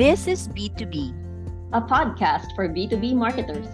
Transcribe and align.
This 0.00 0.26
is 0.26 0.48
Bee 0.48 0.70
to 0.80 0.86
Bee, 0.86 1.12
a 1.74 1.82
podcast 1.82 2.56
for 2.56 2.66
B2B 2.66 3.12
marketers. 3.12 3.68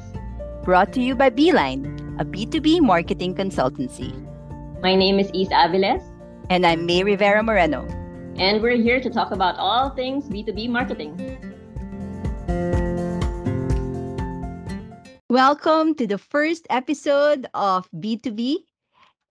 Brought 0.64 0.93
to 0.95 1.01
you 1.01 1.14
by 1.14 1.30
Beeline, 1.30 1.87
a 2.19 2.25
B2B 2.25 2.80
marketing 2.80 3.33
consultancy. 3.37 4.11
My 4.83 4.97
name 4.97 5.21
is 5.21 5.31
Issa 5.31 5.54
Aviles. 5.54 6.03
And 6.51 6.67
I'm 6.67 6.85
Mae 6.85 7.04
Rivera 7.04 7.45
Moreno. 7.45 7.87
And 8.43 8.61
we're 8.61 8.75
here 8.75 9.00
to 9.00 9.09
talk 9.09 9.30
about 9.30 9.54
all 9.59 9.91
things 9.91 10.27
B2B 10.27 10.68
marketing. 10.68 11.14
Welcome 15.30 15.95
to 15.95 16.08
the 16.08 16.18
first 16.18 16.66
episode 16.70 17.46
of 17.54 17.88
Bee 18.00 18.16
to 18.27 18.32
Bee. 18.32 18.66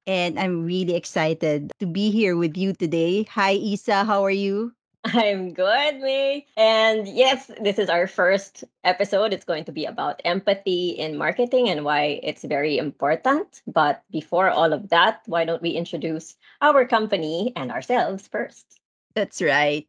And 0.08 0.40
I'm 0.40 0.64
really 0.64 0.96
excited 0.96 1.74
to 1.82 1.88
be 1.88 2.10
here 2.10 2.38
with 2.38 2.56
you 2.56 2.72
today. 2.72 3.24
Hi, 3.32 3.52
Issa. 3.52 4.06
How 4.06 4.24
are 4.24 4.32
you? 4.32 4.72
I'm 5.06 5.54
good, 5.54 6.02
Mae. 6.02 6.48
And 6.58 7.08
yes, 7.08 7.52
this 7.62 7.78
is 7.78 7.90
our 7.90 8.08
first 8.08 8.64
episode. 8.84 9.34
It's 9.34 9.46
going 9.46 9.66
to 9.66 9.72
be 9.72 9.86
about 9.86 10.22
empathy 10.26 10.90
in 10.98 11.16
marketing 11.16 11.70
and 11.70 11.86
why 11.86 12.20
it's 12.24 12.44
very 12.44 12.78
important. 12.80 13.62
But 13.68 14.02
before 14.12 14.50
all 14.50 14.74
of 14.74 14.90
that, 14.90 15.22
why 15.28 15.46
don't 15.46 15.62
we 15.62 15.72
introduce 15.72 16.36
our 16.62 16.86
company 16.86 17.54
and 17.56 17.72
ourselves 17.72 18.28
first? 18.28 18.80
That's 19.14 19.42
right. 19.42 19.86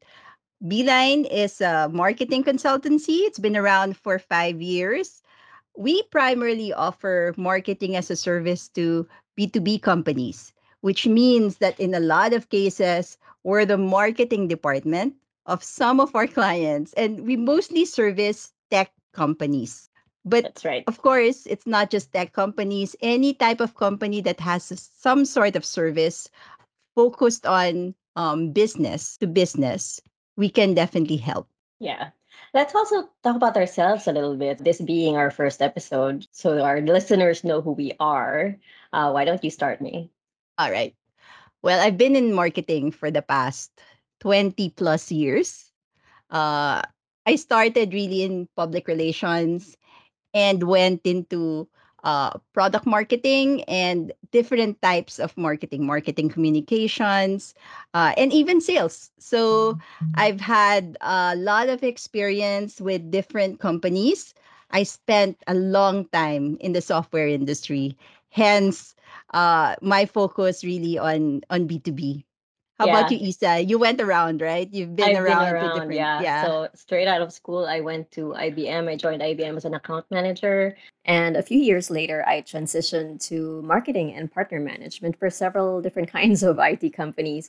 Beeline 0.68 1.24
is 1.24 1.60
a 1.60 1.88
marketing 1.88 2.44
consultancy. 2.44 3.24
It's 3.24 3.38
been 3.38 3.56
around 3.56 3.96
for 3.96 4.18
five 4.18 4.60
years. 4.60 5.22
We 5.76 6.02
primarily 6.04 6.72
offer 6.72 7.34
marketing 7.36 7.96
as 7.96 8.10
a 8.10 8.16
service 8.16 8.68
to 8.76 9.08
B2B 9.38 9.80
companies, 9.82 10.52
which 10.86 11.02
means 11.02 11.58
that 11.58 11.74
in 11.82 11.98
a 11.98 12.06
lot 12.06 12.30
of 12.30 12.46
cases, 12.46 13.18
we're 13.42 13.66
the 13.66 13.76
marketing 13.76 14.46
department 14.46 15.18
of 15.50 15.58
some 15.58 15.98
of 15.98 16.14
our 16.14 16.30
clients, 16.30 16.94
and 16.94 17.26
we 17.26 17.34
mostly 17.34 17.82
service 17.82 18.54
tech 18.70 18.94
companies. 19.10 19.90
But 20.22 20.44
That's 20.46 20.64
right. 20.64 20.84
of 20.86 21.02
course, 21.02 21.42
it's 21.50 21.66
not 21.66 21.90
just 21.90 22.14
tech 22.14 22.32
companies, 22.32 22.94
any 23.02 23.34
type 23.34 23.58
of 23.58 23.74
company 23.74 24.22
that 24.22 24.38
has 24.38 24.70
some 24.94 25.26
sort 25.26 25.58
of 25.58 25.66
service 25.66 26.30
focused 26.94 27.46
on 27.46 27.92
um, 28.14 28.52
business 28.52 29.18
to 29.18 29.26
business, 29.26 30.00
we 30.36 30.48
can 30.48 30.74
definitely 30.74 31.18
help. 31.18 31.50
Yeah. 31.80 32.10
Let's 32.54 32.74
also 32.74 33.10
talk 33.22 33.34
about 33.34 33.56
ourselves 33.56 34.06
a 34.06 34.12
little 34.12 34.36
bit, 34.36 34.62
this 34.62 34.80
being 34.80 35.16
our 35.16 35.30
first 35.30 35.62
episode, 35.62 36.26
so 36.30 36.62
our 36.62 36.80
listeners 36.80 37.42
know 37.42 37.60
who 37.60 37.72
we 37.72 37.92
are. 37.98 38.54
Uh, 38.92 39.10
why 39.10 39.24
don't 39.24 39.42
you 39.42 39.50
start 39.50 39.82
me? 39.82 40.10
All 40.58 40.70
right. 40.70 40.94
Well, 41.62 41.80
I've 41.80 41.98
been 41.98 42.16
in 42.16 42.32
marketing 42.32 42.92
for 42.92 43.10
the 43.10 43.22
past 43.22 43.70
20 44.20 44.70
plus 44.70 45.10
years. 45.10 45.70
Uh, 46.30 46.82
I 47.26 47.36
started 47.36 47.92
really 47.92 48.22
in 48.22 48.48
public 48.56 48.88
relations 48.88 49.76
and 50.32 50.62
went 50.62 51.02
into 51.04 51.68
uh, 52.04 52.38
product 52.54 52.86
marketing 52.86 53.64
and 53.64 54.12
different 54.30 54.80
types 54.80 55.18
of 55.18 55.36
marketing, 55.36 55.84
marketing 55.84 56.28
communications, 56.28 57.52
uh, 57.94 58.14
and 58.16 58.32
even 58.32 58.60
sales. 58.60 59.10
So 59.18 59.78
I've 60.14 60.40
had 60.40 60.96
a 61.00 61.34
lot 61.34 61.68
of 61.68 61.82
experience 61.82 62.80
with 62.80 63.10
different 63.10 63.58
companies. 63.58 64.34
I 64.70 64.84
spent 64.84 65.42
a 65.48 65.54
long 65.54 66.06
time 66.10 66.56
in 66.60 66.72
the 66.72 66.80
software 66.80 67.28
industry. 67.28 67.96
Hence, 68.36 68.94
uh, 69.32 69.76
my 69.80 70.04
focus 70.04 70.62
really 70.62 70.98
on 70.98 71.40
on 71.48 71.66
B2B. 71.66 72.26
How 72.78 72.84
Yeah. 72.84 72.92
about 72.92 73.10
you, 73.10 73.18
Issa? 73.28 73.62
You 73.64 73.78
went 73.78 73.98
around, 73.98 74.42
right? 74.42 74.68
You've 74.70 74.94
been 74.94 75.16
around, 75.16 75.40
been 75.40 75.48
to 75.48 75.54
around, 75.56 75.88
different 75.88 76.20
yeah. 76.20 76.42
So 76.44 76.68
straight 76.74 77.08
out 77.08 77.22
of 77.22 77.32
school, 77.32 77.64
I 77.64 77.80
went 77.80 78.10
to 78.12 78.34
IBM. 78.36 78.88
I 78.88 78.96
joined 78.96 79.22
IBM 79.22 79.56
as 79.56 79.64
an 79.64 79.72
account 79.72 80.04
manager, 80.10 80.76
and 81.06 81.34
a 81.34 81.42
few 81.42 81.58
years 81.58 81.90
later, 81.90 82.24
I 82.28 82.42
transitioned 82.42 83.24
to 83.28 83.62
marketing 83.62 84.12
and 84.12 84.30
partner 84.30 84.60
management 84.60 85.16
for 85.18 85.30
several 85.30 85.80
different 85.80 86.12
kinds 86.18 86.42
of 86.42 86.58
IT 86.60 86.92
companies. 86.92 87.48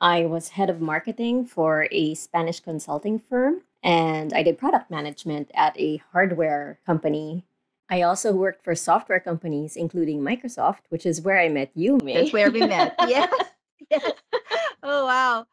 I 0.00 0.26
was 0.26 0.50
head 0.50 0.70
of 0.70 0.80
marketing 0.80 1.44
for 1.44 1.88
a 1.90 2.14
Spanish 2.14 2.60
consulting 2.60 3.18
firm, 3.18 3.62
and 3.82 4.32
I 4.32 4.44
did 4.44 4.58
product 4.58 4.92
management 4.92 5.50
at 5.54 5.74
a 5.76 5.96
hardware 6.12 6.78
company. 6.86 7.44
I 7.90 8.02
also 8.02 8.32
worked 8.32 8.62
for 8.64 8.74
software 8.74 9.20
companies, 9.20 9.76
including 9.76 10.20
Microsoft, 10.22 10.86
which 10.90 11.04
is 11.06 11.20
where 11.22 11.38
I 11.38 11.48
met 11.48 11.72
you, 11.74 11.98
Mae. 12.04 12.14
That's 12.14 12.32
where 12.32 12.50
we 12.50 12.60
met. 12.60 12.94
yes. 13.08 13.32
yes. 13.90 14.12
Oh 14.82 15.06
wow. 15.06 15.46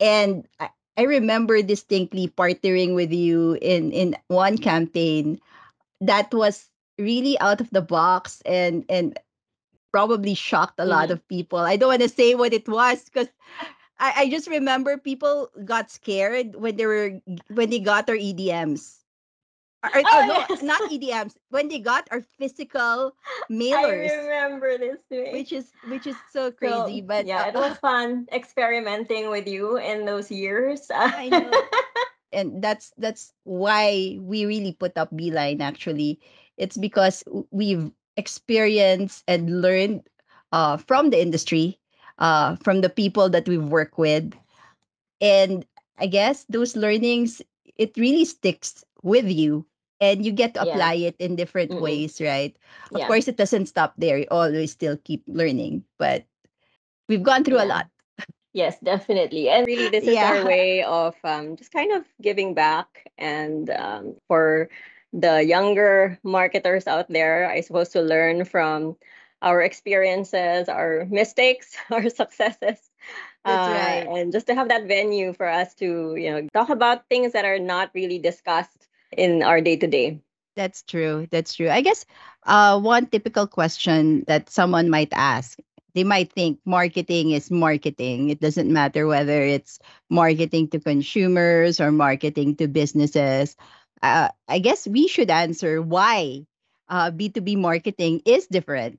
And 0.00 0.46
I, 0.60 0.70
I 0.96 1.02
remember 1.04 1.62
distinctly 1.62 2.28
partnering 2.28 2.94
with 2.94 3.12
you 3.12 3.54
in 3.62 3.92
in 3.92 4.16
one 4.28 4.58
campaign 4.58 5.40
that 6.00 6.32
was 6.34 6.68
really 6.98 7.38
out 7.40 7.60
of 7.60 7.70
the 7.70 7.82
box 7.82 8.42
and 8.44 8.84
and 8.88 9.18
probably 9.92 10.34
shocked 10.34 10.80
a 10.80 10.86
lot 10.86 11.08
Mhm. 11.08 11.12
of 11.12 11.28
people. 11.28 11.58
I 11.60 11.76
don't 11.76 11.90
want 11.90 12.02
to 12.02 12.08
say 12.08 12.34
what 12.34 12.52
it 12.52 12.68
was 12.68 13.04
because 13.04 13.28
I, 13.98 14.26
I 14.26 14.30
just 14.30 14.48
remember 14.48 14.98
people 14.98 15.50
got 15.64 15.90
scared 15.90 16.56
when 16.56 16.76
they 16.76 16.86
were 16.86 17.20
when 17.52 17.70
they 17.70 17.80
got 17.80 18.06
their 18.06 18.18
EDMs. 18.18 19.01
Or, 19.82 19.90
or- 19.90 20.02
Oh, 20.06 20.20
or 20.22 20.26
no, 20.26 20.34
yes. 20.48 20.62
not 20.62 20.82
EDMs. 20.90 21.34
When 21.50 21.68
they 21.68 21.78
got 21.80 22.08
our 22.10 22.22
physical 22.22 23.14
mailers. 23.50 24.10
I 24.10 24.16
remember 24.26 24.78
this, 24.78 24.98
which 25.10 25.52
is 25.52 25.72
which 25.88 26.06
is 26.06 26.16
so 26.30 26.50
So, 26.50 26.52
crazy. 26.52 27.00
But 27.02 27.26
yeah, 27.26 27.44
uh, 27.44 27.48
it 27.50 27.54
was 27.54 27.76
fun 27.78 28.26
experimenting 28.32 29.30
with 29.30 29.46
you 29.46 29.76
in 29.78 30.04
those 30.06 30.30
years. 30.30 30.86
I 30.94 31.28
know. 31.28 31.50
and 32.32 32.62
that's 32.62 32.92
that's 32.98 33.32
why 33.44 34.18
we 34.20 34.46
really 34.46 34.72
put 34.72 34.96
up 34.96 35.14
Beeline 35.14 35.60
actually. 35.60 36.20
It's 36.56 36.76
because 36.76 37.24
we've 37.50 37.90
experienced 38.16 39.24
and 39.26 39.62
learned 39.62 40.06
uh, 40.52 40.76
from 40.76 41.10
the 41.10 41.20
industry, 41.20 41.78
uh, 42.18 42.56
from 42.62 42.80
the 42.82 42.90
people 42.90 43.28
that 43.30 43.48
we've 43.48 43.66
worked 43.66 43.98
with. 43.98 44.34
And 45.20 45.66
I 45.98 46.06
guess 46.06 46.44
those 46.48 46.76
learnings, 46.76 47.42
it 47.76 47.96
really 47.96 48.24
sticks 48.24 48.84
with 49.02 49.26
you 49.28 49.66
and 50.02 50.26
you 50.26 50.32
get 50.34 50.54
to 50.54 50.62
Yeah. 50.62 50.74
apply 50.74 50.94
it 51.08 51.16
in 51.22 51.36
different 51.38 51.70
Mm-mm. 51.70 51.80
ways, 51.80 52.20
right? 52.20 52.56
Of 52.94 53.00
Yeah. 53.00 53.06
course, 53.06 53.28
it 53.28 53.38
doesn't 53.38 53.66
stop 53.70 53.94
there. 53.98 54.18
You 54.18 54.26
always 54.30 54.72
still 54.72 54.98
keep 54.98 55.22
learning, 55.28 55.84
but 55.98 56.26
we've 57.08 57.22
gone 57.22 57.44
through 57.44 57.62
a 57.62 57.68
lot. 57.68 57.88
Yes, 58.52 58.78
definitely. 58.80 59.48
And 59.48 59.66
really, 59.66 59.88
this 59.88 60.08
is 60.08 60.14
Yeah. 60.14 60.22
our 60.22 60.44
way 60.44 60.82
of 60.84 61.16
um, 61.24 61.56
just 61.56 61.72
kind 61.72 61.92
of 61.92 62.04
giving 62.20 62.54
back. 62.54 63.10
And 63.18 63.70
um, 63.70 64.16
for 64.28 64.68
the 65.12 65.42
younger 65.44 66.18
marketers 66.24 66.86
out 66.86 67.08
there, 67.08 67.48
I 67.50 67.60
suppose 67.60 67.90
to 67.90 68.02
learn 68.02 68.44
from 68.44 68.96
our 69.42 69.62
experiences, 69.62 70.68
our 70.68 71.06
mistakes, 71.10 71.76
our 71.90 72.08
successes. 72.10 72.90
That's 73.46 73.66
uh, 73.66 73.70
right. 73.70 74.06
And 74.06 74.32
just 74.32 74.46
to 74.48 74.54
have 74.54 74.68
that 74.68 74.86
venue 74.86 75.32
for 75.32 75.46
us 75.48 75.74
to, 75.76 76.14
you 76.16 76.30
know, 76.30 76.48
talk 76.52 76.70
about 76.70 77.08
things 77.08 77.32
that 77.32 77.44
are 77.44 77.58
not 77.58 77.90
really 77.94 78.18
discussed 78.18 78.88
in 79.16 79.42
our 79.42 79.60
day 79.60 79.76
to 79.76 79.86
day. 79.86 80.20
That's 80.56 80.82
true. 80.82 81.26
That's 81.30 81.54
true. 81.54 81.70
I 81.70 81.80
guess 81.80 82.04
uh, 82.44 82.78
one 82.80 83.06
typical 83.06 83.46
question 83.46 84.24
that 84.26 84.50
someone 84.50 84.90
might 84.90 85.12
ask, 85.12 85.58
they 85.94 86.04
might 86.04 86.32
think 86.32 86.60
marketing 86.64 87.30
is 87.32 87.50
marketing. 87.50 88.30
It 88.30 88.40
doesn't 88.40 88.70
matter 88.72 89.06
whether 89.06 89.40
it's 89.42 89.78
marketing 90.10 90.68
to 90.70 90.80
consumers 90.80 91.80
or 91.80 91.90
marketing 91.92 92.56
to 92.56 92.68
businesses. 92.68 93.56
Uh, 94.02 94.28
I 94.48 94.58
guess 94.58 94.86
we 94.86 95.08
should 95.08 95.30
answer 95.30 95.80
why 95.80 96.46
uh, 96.88 97.10
B2B 97.10 97.56
marketing 97.56 98.22
is 98.24 98.46
different, 98.46 98.98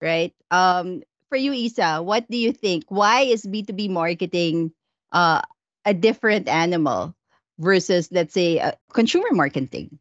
right? 0.00 0.34
Um, 0.50 1.02
for 1.28 1.36
you, 1.36 1.52
Issa, 1.52 2.02
what 2.02 2.28
do 2.30 2.36
you 2.36 2.52
think? 2.52 2.84
Why 2.88 3.22
is 3.22 3.44
B2B 3.46 3.88
marketing 3.88 4.72
uh, 5.12 5.42
a 5.84 5.94
different 5.94 6.48
animal 6.48 7.14
versus, 7.58 8.08
let's 8.10 8.34
say, 8.34 8.58
uh, 8.58 8.72
consumer 8.92 9.28
marketing? 9.32 9.98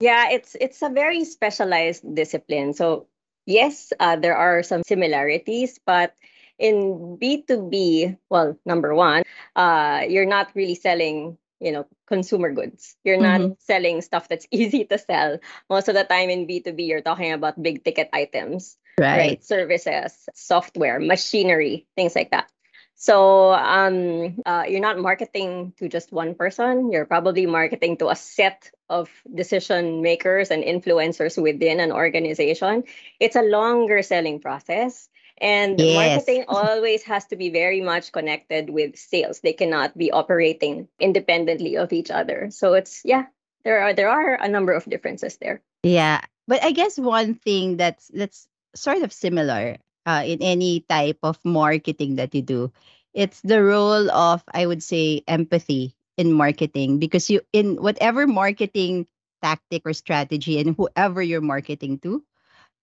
Yeah, 0.00 0.30
it's 0.30 0.56
it's 0.60 0.82
a 0.82 0.90
very 0.90 1.24
specialized 1.24 2.04
discipline. 2.04 2.74
So 2.74 3.08
yes, 3.46 3.92
uh, 3.98 4.16
there 4.16 4.36
are 4.36 4.62
some 4.62 4.82
similarities, 4.84 5.80
but 5.86 6.14
in 6.58 7.16
B2B, 7.20 8.18
well, 8.28 8.58
number 8.64 8.94
one, 8.94 9.24
uh, 9.54 10.04
you're 10.08 10.28
not 10.28 10.50
really 10.54 10.74
selling, 10.74 11.38
you 11.60 11.72
know, 11.72 11.86
consumer 12.06 12.52
goods. 12.52 12.96
You're 13.04 13.20
not 13.20 13.40
selling 13.60 14.00
stuff 14.02 14.28
that's 14.28 14.46
easy 14.52 14.84
to 14.84 14.98
sell. 14.98 15.38
Most 15.68 15.88
of 15.88 15.94
the 15.94 16.04
time 16.04 16.30
in 16.30 16.46
B2B, 16.46 16.86
you're 16.86 17.02
talking 17.02 17.32
about 17.32 17.60
big 17.62 17.84
ticket 17.84 18.08
items, 18.12 18.76
right? 19.16 19.42
Services, 19.44 20.28
software, 20.34 21.00
machinery, 21.00 21.86
things 21.96 22.16
like 22.16 22.30
that. 22.32 22.50
So 22.96 23.52
um, 23.52 24.40
uh, 24.46 24.64
you're 24.66 24.80
not 24.80 24.98
marketing 24.98 25.74
to 25.76 25.88
just 25.88 26.12
one 26.12 26.34
person. 26.34 26.90
You're 26.90 27.04
probably 27.04 27.44
marketing 27.44 27.98
to 27.98 28.08
a 28.08 28.16
set 28.16 28.70
of 28.88 29.10
decision 29.32 30.00
makers 30.00 30.50
and 30.50 30.64
influencers 30.64 31.40
within 31.40 31.78
an 31.78 31.92
organization. 31.92 32.84
It's 33.20 33.36
a 33.36 33.42
longer 33.42 34.02
selling 34.02 34.40
process. 34.40 35.10
And 35.38 35.78
Yes. 35.78 35.94
marketing 35.94 36.44
always 36.48 37.02
has 37.04 37.26
to 37.26 37.36
be 37.36 37.50
very 37.50 37.82
much 37.82 38.12
connected 38.12 38.70
with 38.70 38.96
sales. 38.96 39.40
They 39.40 39.52
cannot 39.52 39.96
be 39.96 40.10
operating 40.10 40.88
independently 40.98 41.76
of 41.76 41.92
each 41.92 42.10
other. 42.10 42.48
So 42.50 42.72
it's 42.72 43.02
yeah, 43.04 43.26
there 43.62 43.82
are 43.82 43.92
there 43.92 44.08
are 44.08 44.40
a 44.40 44.48
number 44.48 44.72
of 44.72 44.88
differences 44.88 45.36
there. 45.36 45.60
Yeah. 45.82 46.22
But 46.48 46.64
I 46.64 46.72
guess 46.72 46.96
one 46.98 47.34
thing 47.34 47.76
that's 47.76 48.08
that's 48.08 48.48
sort 48.74 49.02
of 49.02 49.12
similar 49.12 49.76
uh, 50.06 50.22
in 50.24 50.40
any 50.42 50.80
type 50.88 51.18
of 51.22 51.38
marketing 51.44 52.16
that 52.16 52.34
you 52.34 52.42
do, 52.42 52.72
it's 53.14 53.40
the 53.42 53.62
role 53.62 54.10
of 54.10 54.42
I 54.54 54.66
would 54.66 54.82
say 54.82 55.22
empathy 55.28 55.96
in 56.16 56.32
marketing 56.32 56.98
because 56.98 57.28
you 57.28 57.42
in 57.52 57.76
whatever 57.82 58.26
marketing 58.26 59.06
tactic 59.42 59.82
or 59.84 59.92
strategy 59.92 60.58
and 60.58 60.74
whoever 60.76 61.22
you're 61.22 61.44
marketing 61.44 61.98
to, 62.00 62.24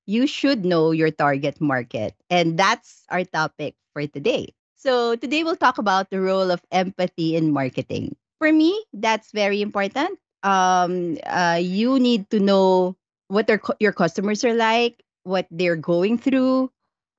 you 0.05 0.27
should 0.27 0.65
know 0.65 0.91
your 0.91 1.11
target 1.11 1.59
market. 1.61 2.15
And 2.29 2.57
that's 2.57 3.03
our 3.09 3.23
topic 3.23 3.75
for 3.93 4.05
today. 4.07 4.53
So, 4.75 5.15
today 5.15 5.43
we'll 5.43 5.55
talk 5.55 5.77
about 5.77 6.09
the 6.09 6.19
role 6.19 6.51
of 6.51 6.61
empathy 6.71 7.35
in 7.35 7.51
marketing. 7.53 8.15
For 8.39 8.51
me, 8.51 8.75
that's 8.91 9.31
very 9.31 9.61
important. 9.61 10.19
Um, 10.43 11.17
uh, 11.25 11.59
you 11.61 11.99
need 11.99 12.29
to 12.31 12.39
know 12.39 12.97
what 13.29 13.47
their, 13.47 13.61
your 13.79 13.93
customers 13.93 14.43
are 14.43 14.53
like, 14.53 15.01
what 15.23 15.47
they're 15.49 15.79
going 15.79 16.17
through, 16.17 16.69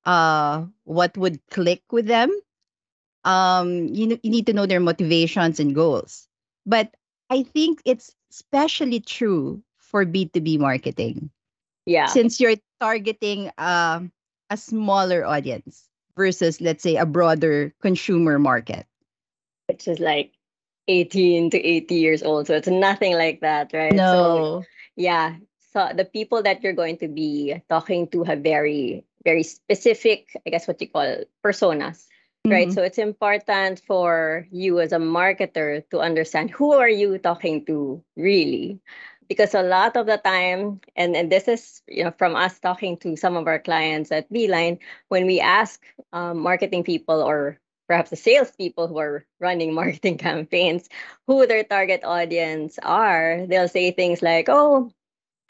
uh, 0.05 0.65
what 0.83 1.17
would 1.17 1.39
click 1.51 1.83
with 1.91 2.07
them. 2.07 2.31
Um, 3.23 3.87
you, 3.87 4.19
you 4.23 4.29
need 4.31 4.45
to 4.47 4.53
know 4.53 4.65
their 4.65 4.79
motivations 4.79 5.59
and 5.59 5.73
goals. 5.75 6.27
But 6.65 6.93
I 7.29 7.43
think 7.43 7.81
it's 7.85 8.13
especially 8.31 8.99
true 8.99 9.63
for 9.77 10.05
B2B 10.05 10.59
marketing 10.59 11.31
Yeah. 11.85 12.07
since 12.07 12.39
you're 12.39 12.55
targeting 12.79 13.51
um, 13.57 14.11
a 14.49 14.57
smaller 14.57 15.25
audience 15.25 15.87
versus 16.17 16.61
let's 16.61 16.83
say 16.83 16.95
a 16.97 17.05
broader 17.05 17.73
consumer 17.81 18.39
market 18.39 18.85
Which 19.67 19.87
is 19.87 19.99
like 19.99 20.33
18 20.87 21.49
to 21.51 21.59
80 21.59 21.95
years 21.95 22.23
old. 22.23 22.47
So 22.47 22.55
it's 22.55 22.67
nothing 22.67 23.13
like 23.13 23.41
that, 23.41 23.71
right? 23.73 24.05
So 24.07 24.37
no 24.37 24.63
Yeah. 24.95 25.37
So 25.73 25.89
the 25.95 26.05
people 26.05 26.41
that 26.43 26.63
you're 26.63 26.73
going 26.73 26.97
to 26.99 27.07
be 27.07 27.55
talking 27.69 28.07
to 28.09 28.23
have 28.23 28.39
very, 28.39 29.05
very 29.25 29.43
specific, 29.43 30.31
I 30.45 30.51
guess 30.51 30.67
what 30.67 30.79
you 30.79 30.87
call 30.87 31.25
personas, 31.43 32.07
right? 32.45 32.69
Mhm. 32.69 32.73
So 32.73 32.83
it's 32.83 32.99
important 32.99 33.81
for 33.81 34.47
you 34.51 34.79
as 34.79 34.93
a 34.93 35.01
marketer 35.01 35.83
to 35.89 35.99
understand 35.99 36.51
who 36.51 36.73
are 36.73 36.89
you 36.89 37.17
talking 37.17 37.65
to 37.65 38.03
really? 38.15 38.79
Because 39.27 39.55
a 39.55 39.63
lot 39.63 39.97
of 39.97 40.05
the 40.05 40.17
time, 40.17 40.79
and, 40.95 41.15
and 41.17 41.31
this 41.31 41.47
is 41.47 41.81
you 41.87 42.03
know 42.05 42.13
from 42.17 42.35
us 42.37 42.59
talking 42.59 42.95
to 43.01 43.17
some 43.17 43.35
of 43.35 43.47
our 43.47 43.59
clients 43.59 44.11
at 44.11 44.31
Beeline, 44.31 44.77
when 45.09 45.25
we 45.25 45.41
ask 45.41 45.81
um, 46.13 46.39
marketing 46.39 46.83
people 46.83 47.21
or 47.21 47.57
perhaps 47.87 48.11
the 48.11 48.15
salespeople 48.15 48.87
who 48.87 48.99
are 48.99 49.25
running 49.41 49.73
marketing 49.81 50.17
campaigns 50.17 50.87
who 51.27 51.47
their 51.47 51.63
target 51.65 52.01
audience 52.05 52.77
are, 52.83 53.45
they'll 53.49 53.67
say 53.67 53.89
things 53.91 54.21
like, 54.21 54.45
"Oh, 54.47 54.91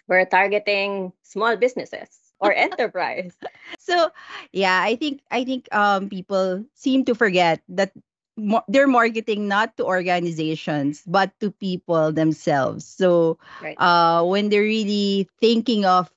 we're 0.07 0.25
targeting 0.25 1.11
small 1.23 1.57
businesses 1.57 2.24
or 2.39 2.53
enterprise." 2.53 3.33
so 3.79 4.09
yeah 4.51 4.81
i 4.81 4.95
think 4.95 5.21
i 5.31 5.43
think 5.43 5.67
um 5.73 6.09
people 6.09 6.63
seem 6.73 7.03
to 7.05 7.15
forget 7.15 7.61
that 7.69 7.91
mo- 8.37 8.63
they're 8.67 8.87
marketing 8.87 9.47
not 9.47 9.75
to 9.77 9.83
organizations 9.85 11.01
but 11.05 11.31
to 11.39 11.51
people 11.51 12.11
themselves 12.11 12.85
so 12.85 13.37
Right. 13.61 13.77
uh 13.79 14.23
when 14.25 14.49
they're 14.49 14.65
really 14.67 15.27
thinking 15.41 15.85
of 15.85 16.09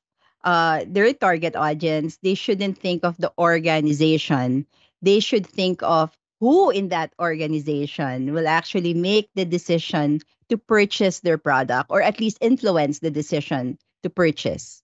uh 0.45 0.85
their 0.87 1.13
target 1.13 1.57
audience 1.57 2.19
they 2.23 2.35
shouldn't 2.35 2.79
think 2.79 3.05
of 3.05 3.17
the 3.19 3.33
organization 3.39 4.67
they 5.03 5.21
should 5.21 5.47
think 5.47 5.83
of 5.83 6.17
who 6.41 6.71
in 6.71 6.89
that 6.91 7.13
organization 7.19 8.33
will 8.33 8.47
actually 8.47 8.95
make 8.95 9.29
the 9.35 9.45
decision 9.45 10.21
to 10.49 10.57
purchase 10.57 11.21
their 11.21 11.39
product 11.39 11.91
or 11.91 12.03
at 12.03 12.21
least 12.21 12.39
influence 12.41 12.99
the 13.01 13.11
decision 13.11 13.79
to 14.03 14.11
purchase 14.11 14.83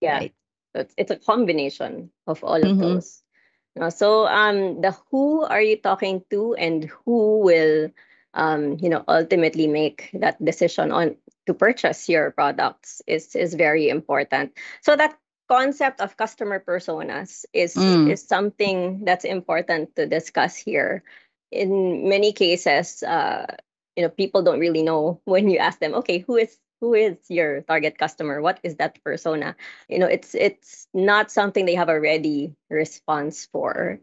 Yeah. 0.00 0.14
right 0.18 0.34
it's, 0.80 0.94
it's 0.96 1.10
a 1.10 1.16
combination 1.16 2.10
of 2.26 2.42
all 2.44 2.56
of 2.56 2.62
mm-hmm. 2.62 2.80
those. 2.80 3.22
No, 3.76 3.90
so 3.90 4.26
um, 4.26 4.80
the 4.80 4.96
who 5.10 5.44
are 5.44 5.60
you 5.60 5.76
talking 5.76 6.24
to 6.30 6.54
and 6.54 6.84
who 7.04 7.40
will 7.40 7.90
um, 8.32 8.78
you 8.80 8.88
know 8.88 9.04
ultimately 9.08 9.66
make 9.66 10.10
that 10.14 10.42
decision 10.42 10.92
on 10.92 11.16
to 11.46 11.54
purchase 11.54 12.08
your 12.08 12.30
products 12.30 13.02
is 13.06 13.36
is 13.36 13.54
very 13.54 13.88
important. 13.88 14.56
So 14.80 14.96
that 14.96 15.18
concept 15.48 16.00
of 16.00 16.16
customer 16.16 16.58
personas 16.58 17.44
is 17.52 17.74
mm, 17.74 18.10
is 18.10 18.26
something 18.26 19.04
that's 19.04 19.24
important 19.24 19.94
to 19.96 20.06
discuss 20.06 20.56
here. 20.56 21.04
In 21.52 22.08
many 22.08 22.32
cases, 22.32 23.02
uh, 23.02 23.46
you 23.94 24.02
know, 24.02 24.10
people 24.10 24.42
don't 24.42 24.60
really 24.60 24.82
know 24.82 25.20
when 25.24 25.48
you 25.48 25.58
ask 25.58 25.78
them, 25.78 25.94
okay, 25.94 26.18
who 26.18 26.36
is 26.36 26.58
who 26.80 26.94
is 26.94 27.16
your 27.28 27.62
target 27.62 27.98
customer? 27.98 28.40
What 28.40 28.60
is 28.62 28.76
that 28.76 29.02
persona? 29.02 29.56
you 29.88 29.98
know 29.98 30.06
it's 30.06 30.34
it's 30.34 30.88
not 30.92 31.30
something 31.30 31.66
they 31.66 31.74
have 31.74 31.88
a 31.88 32.00
ready 32.00 32.54
response 32.70 33.46
for 33.46 34.00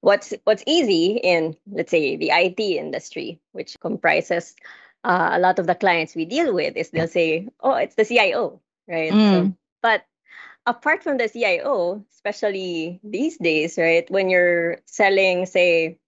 what's 0.00 0.32
what's 0.44 0.62
easy 0.66 1.18
in 1.22 1.56
let's 1.70 1.90
say 1.90 2.16
the 2.16 2.30
IT 2.32 2.60
industry 2.60 3.40
which 3.52 3.78
comprises 3.80 4.54
uh, 5.04 5.30
a 5.32 5.38
lot 5.38 5.58
of 5.58 5.66
the 5.66 5.74
clients 5.74 6.14
we 6.14 6.24
deal 6.24 6.52
with 6.52 6.76
is 6.76 6.90
they'll 6.90 7.08
say 7.08 7.48
oh 7.60 7.74
it's 7.74 7.94
the 7.94 8.04
CIO 8.04 8.60
right 8.88 9.10
so 9.10 9.16
mm, 9.16 9.56
but 9.82 10.04
apart 10.66 11.02
from 11.02 11.16
the 11.16 11.28
CIO 11.28 12.04
especially 12.12 13.00
these 13.04 13.38
days 13.38 13.78
right 13.78 14.10
when 14.10 14.30
you're 14.30 14.78
selling 14.86 15.46
say 15.46 15.98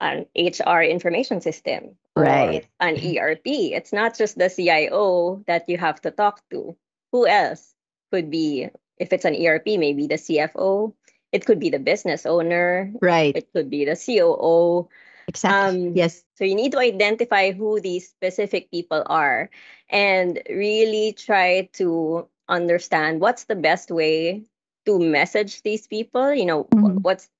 an 0.00 0.26
HR 0.34 0.80
information 0.80 1.40
system 1.40 1.96
or 2.20 2.26
right 2.26 2.66
an 2.80 2.96
ERP. 2.96 3.74
It's 3.74 3.92
not 3.92 4.16
just 4.16 4.38
the 4.38 4.50
CIO 4.50 5.42
that 5.46 5.68
you 5.68 5.78
have 5.78 6.00
to 6.02 6.10
talk 6.10 6.42
to. 6.50 6.76
Who 7.12 7.26
else 7.26 7.74
could 8.12 8.30
be, 8.30 8.68
if 8.98 9.12
it's 9.12 9.24
an 9.24 9.34
ERP, 9.34 9.78
maybe 9.78 10.06
the 10.06 10.16
CFO, 10.16 10.94
it 11.32 11.46
could 11.46 11.60
be 11.60 11.70
the 11.70 11.78
business 11.78 12.26
owner, 12.26 12.92
right 13.00 13.34
it 13.36 13.52
could 13.52 13.70
be 13.70 13.84
the 13.84 13.96
COO. 13.96 14.88
exactly 15.28 15.86
Um, 15.88 15.96
yes 15.96 16.24
so 16.40 16.44
you 16.44 16.54
need 16.54 16.72
to 16.72 16.78
identify 16.78 17.52
who 17.52 17.80
these 17.80 18.08
specific 18.08 18.70
people 18.70 19.02
are 19.06 19.50
and 19.90 20.40
really 20.48 21.12
try 21.12 21.68
to 21.74 22.26
understand 22.48 23.20
what's 23.20 23.44
the 23.44 23.54
best 23.56 23.90
way 23.90 24.42
to 24.86 24.98
message 24.98 25.62
these 25.62 25.86
people. 25.86 26.32
You 26.32 26.46
know, 26.46 26.64
Mhm. 26.64 27.02
what's 27.02 27.28
what 27.28 27.39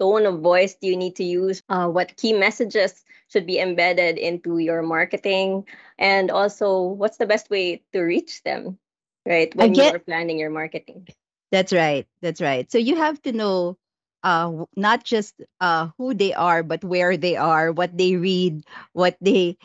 tone 0.00 0.26
of 0.26 0.40
voice 0.40 0.74
do 0.74 0.88
you 0.88 0.96
need 0.96 1.16
to 1.16 1.24
use? 1.24 1.62
Uh, 1.68 1.88
what 1.88 2.16
key 2.16 2.32
messages 2.32 3.04
should 3.28 3.46
be 3.46 3.58
embedded 3.58 4.18
into 4.18 4.58
your 4.58 4.82
marketing? 4.82 5.66
And 5.98 6.30
also, 6.30 6.82
what's 6.82 7.16
the 7.16 7.26
best 7.26 7.50
way 7.50 7.82
to 7.92 8.00
reach 8.00 8.42
them, 8.42 8.78
right? 9.26 9.54
When 9.54 9.74
you're 9.74 9.98
planning 9.98 10.38
your 10.38 10.50
marketing. 10.50 11.08
That's 11.52 11.72
right. 11.72 12.06
That's 12.20 12.40
right. 12.40 12.70
So 12.70 12.78
you 12.78 12.96
have 12.96 13.20
to 13.22 13.32
know 13.32 13.78
uh 14.24 14.64
not 14.76 15.04
just 15.04 15.34
uh 15.60 15.90
who 15.98 16.14
they 16.14 16.34
are 16.34 16.64
but 16.64 16.82
where 16.84 17.16
they 17.16 17.36
are, 17.36 17.72
what 17.72 17.96
they 17.96 18.16
read, 18.16 18.64
what 18.94 19.16
they 19.20 19.58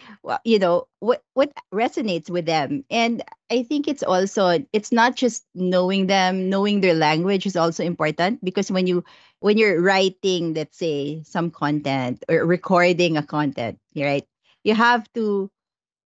you 0.46 0.60
know, 0.60 0.88
what 1.00 1.24
what 1.34 1.52
resonates 1.74 2.30
with 2.30 2.46
them. 2.46 2.84
And 2.90 3.24
I 3.52 3.64
think 3.64 3.88
it's 3.88 4.04
also 4.04 4.64
it's 4.74 4.92
not 4.92 5.16
just 5.16 5.46
knowing 5.56 6.08
them, 6.08 6.50
knowing 6.50 6.82
their 6.82 6.94
language 6.96 7.46
is 7.46 7.56
also 7.56 7.84
important 7.84 8.44
because 8.44 8.72
when 8.72 8.88
you 8.88 9.04
when 9.40 9.58
you're 9.58 9.82
writing 9.82 10.54
let's 10.54 10.78
say 10.78 11.24
some 11.24 11.52
content 11.52 12.24
or 12.30 12.46
recording 12.46 13.18
a 13.18 13.24
content, 13.24 13.80
right? 13.96 14.28
You 14.64 14.76
have 14.76 15.12
to 15.14 15.50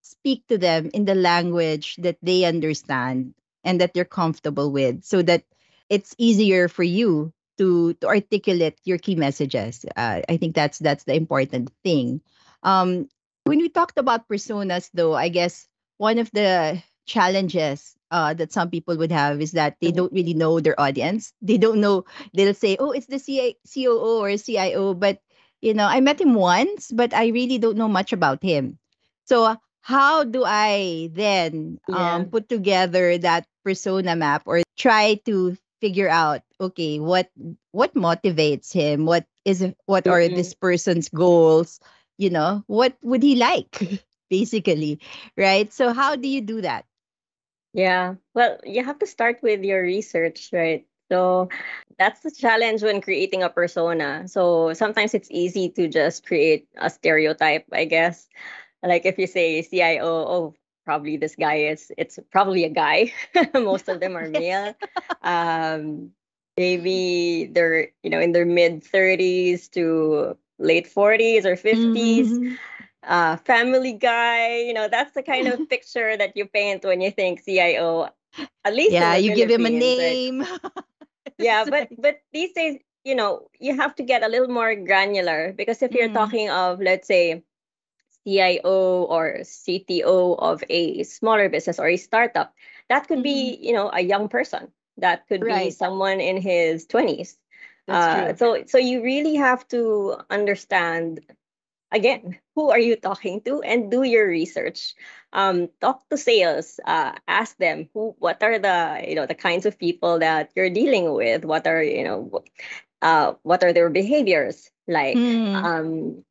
speak 0.01 0.45
to 0.47 0.57
them 0.57 0.89
in 0.93 1.05
the 1.05 1.15
language 1.15 1.95
that 1.97 2.17
they 2.21 2.45
understand 2.45 3.33
and 3.63 3.81
that 3.81 3.93
they're 3.93 4.05
comfortable 4.05 4.71
with 4.71 5.03
so 5.03 5.21
that 5.23 5.43
it's 5.89 6.15
easier 6.17 6.67
for 6.67 6.83
you 6.83 7.33
to 7.57 7.93
to 8.01 8.07
articulate 8.07 8.77
your 8.83 8.97
key 8.97 9.15
messages. 9.15 9.85
Uh, 9.95 10.21
i 10.29 10.37
think 10.37 10.55
that's 10.55 10.79
that's 10.79 11.03
the 11.05 11.15
important 11.15 11.71
thing. 11.83 12.21
Um 12.63 13.07
when 13.45 13.59
we 13.59 13.69
talked 13.69 13.97
about 13.97 14.27
personas 14.27 14.89
though 14.93 15.13
i 15.13 15.29
guess 15.29 15.67
one 15.97 16.17
of 16.19 16.29
the 16.31 16.81
challenges 17.05 17.95
uh, 18.11 18.33
that 18.33 18.51
some 18.53 18.69
people 18.69 18.95
would 18.97 19.11
have 19.11 19.41
is 19.41 19.51
that 19.53 19.75
they 19.81 19.91
don't 19.91 20.13
really 20.13 20.33
know 20.33 20.59
their 20.59 20.79
audience. 20.79 21.33
They 21.41 21.57
don't 21.57 21.81
know 21.81 22.05
they'll 22.33 22.53
say 22.55 22.77
oh 22.79 22.91
it's 22.91 23.07
the 23.07 23.19
C- 23.19 23.57
coo 23.67 23.97
or 23.99 24.37
cio 24.37 24.93
but 24.93 25.19
you 25.61 25.73
know 25.73 25.85
i 25.87 25.99
met 26.01 26.21
him 26.21 26.33
once 26.35 26.91
but 26.91 27.13
i 27.13 27.27
really 27.27 27.57
don't 27.57 27.77
know 27.77 27.89
much 27.89 28.13
about 28.13 28.43
him. 28.43 28.79
So 29.25 29.55
how 29.81 30.23
do 30.23 30.43
I 30.45 31.09
then 31.13 31.79
Yeah. 31.87 32.23
um, 32.23 32.25
put 32.27 32.49
together 32.49 33.17
that 33.19 33.47
persona 33.63 34.15
map 34.15 34.43
or 34.45 34.61
try 34.77 35.15
to 35.25 35.55
figure 35.83 36.07
out 36.07 36.41
okay 36.63 36.99
what 36.99 37.27
what 37.75 37.93
motivates 37.93 38.71
him 38.71 39.05
what 39.05 39.27
is 39.43 39.65
what 39.85 40.07
are 40.07 40.29
this 40.29 40.55
Mm-mm. 40.55 40.59
person's 40.63 41.09
goals 41.11 41.79
you 42.17 42.29
know 42.31 42.63
what 42.67 42.95
would 43.03 43.23
he 43.23 43.35
like 43.35 43.99
basically 44.31 44.99
right 45.37 45.73
so 45.73 45.91
how 45.93 46.15
do 46.15 46.27
you 46.27 46.41
do 46.41 46.61
that 46.61 46.85
Yeah. 47.73 48.15
Well, 48.33 48.59
you 48.63 48.83
have 48.83 48.99
to 48.99 49.07
start 49.07 49.39
with 49.41 49.63
your 49.63 49.81
research, 49.81 50.49
right? 50.53 50.85
So 51.11 51.49
that's 51.99 52.21
the 52.21 52.31
challenge 52.31 52.83
when 52.83 53.01
creating 53.01 53.43
a 53.43 53.49
persona. 53.49 54.27
So 54.27 54.73
sometimes 54.73 55.13
it's 55.13 55.29
easy 55.31 55.69
to 55.71 55.87
just 55.87 56.25
create 56.25 56.67
a 56.77 56.89
stereotype, 56.89 57.65
I 57.71 57.85
guess. 57.85 58.27
Like 58.83 59.05
if 59.05 59.17
you 59.19 59.27
say 59.27 59.61
CIO, 59.63 60.05
oh, 60.07 60.55
probably 60.85 61.17
this 61.17 61.35
guy 61.35 61.55
is 61.71 61.91
it's 61.97 62.19
probably 62.31 62.63
a 62.65 62.69
guy. 62.69 63.13
Most 63.53 63.87
of 63.89 63.99
them 63.99 64.15
are 64.17 64.29
male. 64.29 64.75
Um, 65.21 66.11
maybe 66.57 67.49
they're 67.53 67.89
you 68.03 68.09
know 68.09 68.19
in 68.19 68.31
their 68.31 68.45
mid 68.45 68.83
30s 68.83 69.67
to 69.69 70.37
late 70.59 70.87
40s 70.87 71.45
or 71.45 71.55
50s. 71.55 72.39
Mm-hmm. 72.39 72.55
Uh, 73.03 73.35
family 73.37 73.93
guy, 73.93 74.59
you 74.59 74.73
know, 74.73 74.87
that's 74.87 75.13
the 75.13 75.23
kind 75.23 75.47
of 75.47 75.67
picture 75.69 76.15
that 76.17 76.35
you 76.35 76.45
paint 76.45 76.83
when 76.83 77.01
you 77.01 77.11
think 77.11 77.43
CIO. 77.43 78.09
At 78.65 78.75
least 78.75 78.99
yeah, 78.99 79.15
you 79.15 79.31
give 79.31 79.49
him 79.49 79.65
a 79.65 79.69
name. 79.69 80.43
yeah 81.37 81.65
but 81.65 81.89
but 81.97 82.21
these 82.33 82.51
days 82.53 82.77
you 83.03 83.15
know 83.15 83.49
you 83.59 83.75
have 83.75 83.95
to 83.95 84.03
get 84.03 84.23
a 84.23 84.27
little 84.27 84.47
more 84.47 84.75
granular 84.75 85.53
because 85.53 85.81
if 85.81 85.93
you're 85.93 86.09
Mm. 86.09 86.13
talking 86.13 86.49
of 86.49 86.79
let's 86.79 87.07
say 87.07 87.43
cio 88.25 89.03
or 89.09 89.39
cto 89.43 90.37
of 90.39 90.63
a 90.69 91.03
smaller 91.03 91.49
business 91.49 91.79
or 91.79 91.87
a 91.87 91.97
startup 91.97 92.53
that 92.89 93.07
could 93.07 93.23
be 93.23 93.57
you 93.61 93.73
know 93.73 93.89
a 93.93 94.01
young 94.01 94.27
person. 94.29 94.71
That 94.97 95.27
could 95.27 95.47
be 95.47 95.69
Mm-hmm. 95.69 95.71
Someone 95.71 96.19
in 96.19 96.37
his 96.41 96.85
20s 96.87 97.37
That's 97.87 98.07
uh, 98.07 98.33
true. 98.33 98.35
so 98.35 98.63
so 98.67 98.77
you 98.77 99.01
really 99.03 99.35
have 99.35 99.67
to 99.69 100.17
understand 100.29 101.19
again 101.91 102.37
who 102.55 102.69
are 102.71 102.79
you 102.79 102.95
talking 102.95 103.41
to 103.41 103.61
and 103.61 103.91
do 103.91 104.03
your 104.03 104.27
research. 104.27 104.95
Um, 105.33 105.69
talk 105.81 106.07
to 106.09 106.17
sales 106.17 106.79
uh, 106.85 107.13
ask 107.27 107.57
them 107.57 107.89
who 107.93 108.15
what 108.19 108.41
are 108.43 108.59
the 108.59 109.03
you 109.07 109.15
know 109.15 109.25
the 109.25 109.35
kinds 109.35 109.65
of 109.65 109.77
people 109.79 110.19
that 110.19 110.51
you're 110.55 110.69
dealing 110.69 111.13
with? 111.13 111.45
What 111.45 111.67
are 111.67 111.83
you 111.83 112.03
know 112.03 112.43
uh, 113.01 113.33
what 113.43 113.63
are 113.63 113.73
their 113.73 113.89
behaviors 113.89 114.71
like? 114.87 115.23
Mm, 115.23 115.53
um, 115.53 116.23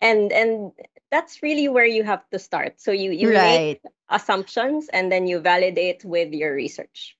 and 0.00 0.32
and 0.32 0.72
that's 1.10 1.42
really 1.42 1.68
where 1.68 1.86
you 1.86 2.04
have 2.04 2.28
to 2.30 2.38
start 2.38 2.80
so 2.80 2.90
you 2.92 3.10
you 3.10 3.28
make 3.30 3.80
assumptions 4.08 4.88
and 4.92 5.10
then 5.10 5.26
you 5.26 5.38
validate 5.40 6.04
with 6.04 6.32
your 6.32 6.54
research 6.54 7.16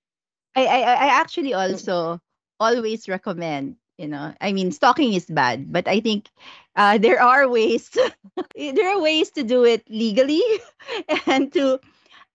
I, 0.57 0.65
I 0.67 0.81
I 0.81 0.95
I 0.95 1.09
actually 1.21 1.55
also 1.55 2.21
always 2.61 3.09
recommend, 3.09 3.77
you 3.99 4.09
know, 4.09 4.35
I 4.41 4.53
mean, 4.53 4.73
stalking 4.73 5.13
is 5.15 5.27
bad, 5.27 5.73
but 5.73 5.87
I 5.89 6.01
think 6.01 6.29
uh, 6.77 6.99
there 7.05 7.21
are 7.23 7.49
ways. 7.49 7.91
there 8.57 8.89
are 8.95 9.01
ways 9.01 9.31
to 9.33 9.43
do 9.43 9.65
it 9.65 9.85
legally, 9.89 10.43
and 11.27 11.53
to 11.53 11.81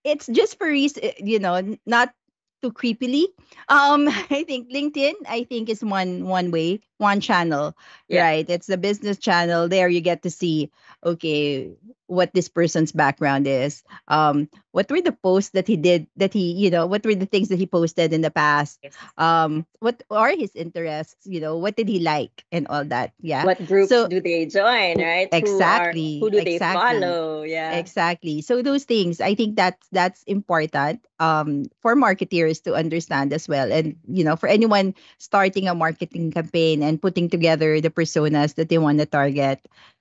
it's 0.03 0.27
just 0.27 0.57
for 0.57 0.67
reason, 0.67 1.11
you 1.19 1.39
know, 1.39 1.77
not 1.85 2.13
too 2.61 2.71
creepily. 2.71 3.25
Um, 3.69 4.07
I 4.09 4.43
think 4.47 4.69
LinkedIn, 4.71 5.13
I 5.27 5.43
think, 5.43 5.69
is 5.69 5.83
one 5.83 6.25
one 6.25 6.51
way, 6.51 6.81
one 7.03 7.19
channel, 7.19 7.75
yeah 8.07 8.23
right? 8.23 8.47
It's 8.49 8.67
the 8.67 8.79
business 8.79 9.19
channel. 9.19 9.67
There 9.67 9.89
you 9.91 10.01
get 10.01 10.23
to 10.23 10.31
see, 10.31 10.71
okay, 11.03 11.71
what 12.07 12.33
this 12.33 12.47
person's 12.49 12.91
background 12.91 13.47
is. 13.47 13.83
Um, 14.07 14.49
what 14.71 14.89
were 14.89 15.01
the 15.01 15.11
posts 15.13 15.51
that 15.51 15.67
he 15.67 15.77
did 15.77 16.07
that 16.17 16.33
he, 16.33 16.51
you 16.53 16.69
know, 16.71 16.87
what 16.87 17.05
were 17.05 17.15
the 17.15 17.25
things 17.27 17.49
that 17.49 17.59
he 17.59 17.67
posted 17.67 18.13
in 18.13 18.21
the 18.21 18.31
past? 18.31 18.79
Yes. 18.83 18.93
Um, 19.17 19.65
what 19.79 20.03
are 20.09 20.31
his 20.35 20.55
interests? 20.55 21.25
You 21.25 21.41
know, 21.41 21.57
what 21.57 21.75
did 21.75 21.89
he 21.89 21.99
like 21.99 22.45
and 22.51 22.67
all 22.67 22.85
that? 22.85 23.13
Yeah. 23.21 23.45
what 23.45 23.63
groups 23.65 23.89
So 23.89 24.07
do 24.07 24.21
they 24.21 24.45
join 24.45 24.99
right 25.01 25.29
who 25.41 25.63
are 25.63 25.91
exactly, 25.91 26.19
who 26.19 26.29
do 26.29 26.41
they 26.41 26.55
exactly. 26.55 26.99
follow 27.01 27.43
yeah 27.43 27.73
Exactly. 27.77 28.41
So 28.41 28.61
those 28.61 28.83
things, 28.85 29.21
I 29.21 29.35
think 29.35 29.55
that's 29.55 29.87
that's 29.91 30.23
important 30.23 31.05
um 31.19 31.65
for 31.81 31.95
marketeers 31.95 32.61
to 32.63 32.73
understand 32.75 33.33
as 33.33 33.47
well. 33.47 33.71
And 33.71 33.95
you 34.07 34.23
know, 34.23 34.35
for 34.35 34.47
anyone 34.47 34.93
starting 35.17 35.67
a 35.67 35.75
marketing 35.75 36.31
campaign 36.31 36.83
and 36.83 36.92
putting 37.01 37.29
together 37.29 37.79
the 37.81 37.89
personas 37.89 38.55
that 38.55 38.69
they 38.69 38.77
want 38.77 38.99
to 38.99 39.05
target, 39.05 39.59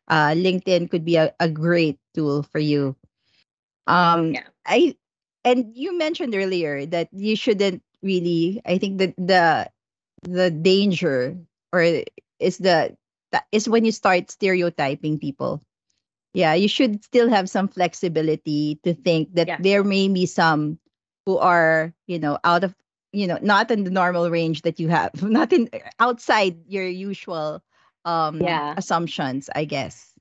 uh 0.09 0.35
LinkedIn 0.35 0.91
could 0.91 1.05
be 1.05 1.17
a, 1.17 1.33
a 1.41 1.49
great 1.49 1.99
tool 2.15 2.43
for 2.43 2.59
you. 2.59 2.97
Um 3.87 4.35
yeah. 4.35 4.49
I 4.67 4.97
and 5.45 5.77
you 5.77 5.97
mentioned 5.97 6.35
earlier 6.35 6.87
that 6.87 7.09
you 7.13 7.37
shouldn't 7.37 7.83
really 8.03 8.61
I 8.65 8.79
think 8.79 8.99
that 8.99 9.15
the 9.17 9.71
the 10.23 10.51
danger 10.51 11.37
or 11.73 12.05
is 12.39 12.59
the 12.59 12.97
is 13.51 13.69
when 13.69 13.85
you 13.85 13.93
start 13.93 14.31
stereotyping 14.31 15.19
people. 15.19 15.63
Yeah, 16.35 16.55
you 16.55 16.69
should 16.69 17.05
still 17.05 17.29
have 17.29 17.51
some 17.51 17.69
flexibility 17.69 18.81
to 18.85 18.95
think 18.95 19.35
that 19.35 19.49
yeah. 19.49 19.57
there 19.61 19.85
may 19.85 20.09
be 20.09 20.25
some 20.25 20.79
who 21.27 21.37
are, 21.37 21.93
you 22.07 22.19
know, 22.19 22.39
out 22.43 22.65
of, 22.65 22.75
you 23.13 23.27
know, 23.27 23.39
not 23.43 23.71
in 23.71 23.85
the 23.85 23.91
normal 23.91 24.31
range 24.31 24.63
that 24.63 24.81
you 24.81 24.89
have, 24.89 25.23
not 25.23 25.53
in 25.53 25.69
outside 25.99 26.65
your 26.69 26.87
usual 26.87 27.63
um 28.05 28.41
yeah 28.41 28.75
assumptions, 28.77 29.49
I 29.55 29.65
guess. 29.65 30.15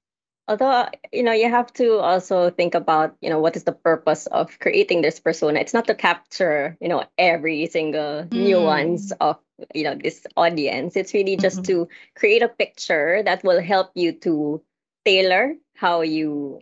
although 0.48 0.88
you 1.12 1.24
know 1.24 1.32
you 1.32 1.50
have 1.50 1.72
to 1.74 1.98
also 2.00 2.50
think 2.50 2.76
about 2.76 3.16
you 3.22 3.30
know 3.30 3.40
what 3.40 3.56
is 3.56 3.64
the 3.64 3.72
purpose 3.72 4.28
of 4.28 4.58
creating 4.60 5.02
this 5.02 5.20
persona 5.20 5.60
it's 5.60 5.74
not 5.74 5.88
to 5.88 5.96
capture 5.96 6.78
you 6.82 6.88
know 6.90 7.04
every 7.18 7.68
single 7.68 8.28
nuance 8.34 9.12
Mm. 9.12 9.18
of 9.22 9.40
you 9.74 9.84
know 9.84 9.96
this 9.96 10.26
audience 10.36 10.96
it's 10.96 11.14
really 11.14 11.38
just 11.38 11.62
Mm-mm. 11.62 11.68
to 11.68 11.88
create 12.16 12.42
a 12.44 12.50
picture 12.50 13.22
that 13.24 13.44
will 13.44 13.62
help 13.62 13.92
you 13.96 14.14
to 14.14 14.62
tailor 15.06 15.56
how 15.76 16.02
you 16.02 16.60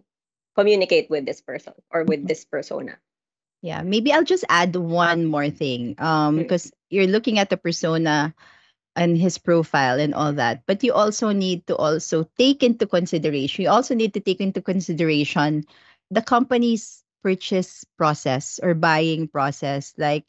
communicate 0.56 1.10
with 1.10 1.26
this 1.26 1.42
person 1.42 1.74
or 1.92 2.04
with 2.04 2.22
Mhm. 2.22 2.28
this 2.28 2.46
persona 2.46 2.98
Yeah, 3.62 3.82
maybe 3.82 4.14
I'll 4.14 4.24
just 4.24 4.46
add 4.50 4.76
one 4.76 5.26
more 5.26 5.50
thing. 5.50 5.96
Um, 6.00 6.38
Mm, 6.38 6.38
because 6.40 6.72
you're 6.90 7.08
looking 7.08 7.40
at 7.40 7.50
the 7.50 7.58
persona 7.58 8.34
and 8.96 9.18
his 9.18 9.38
profile 9.38 10.00
and 10.00 10.14
all 10.14 10.34
that 10.34 10.64
but 10.68 10.84
you 10.84 10.94
also 10.94 11.32
need 11.32 11.66
to 11.68 11.76
also 11.76 12.28
take 12.38 12.64
into 12.64 12.86
consideration 12.88 13.64
you 13.64 13.70
also 13.70 13.96
need 13.96 14.14
to 14.14 14.20
take 14.20 14.42
into 14.42 14.62
consideration 14.62 15.64
the 16.12 16.22
company's 16.22 17.04
purchase 17.24 17.86
process 17.98 18.60
or 18.64 18.74
buying 18.74 19.28
process 19.28 19.94
like 19.98 20.26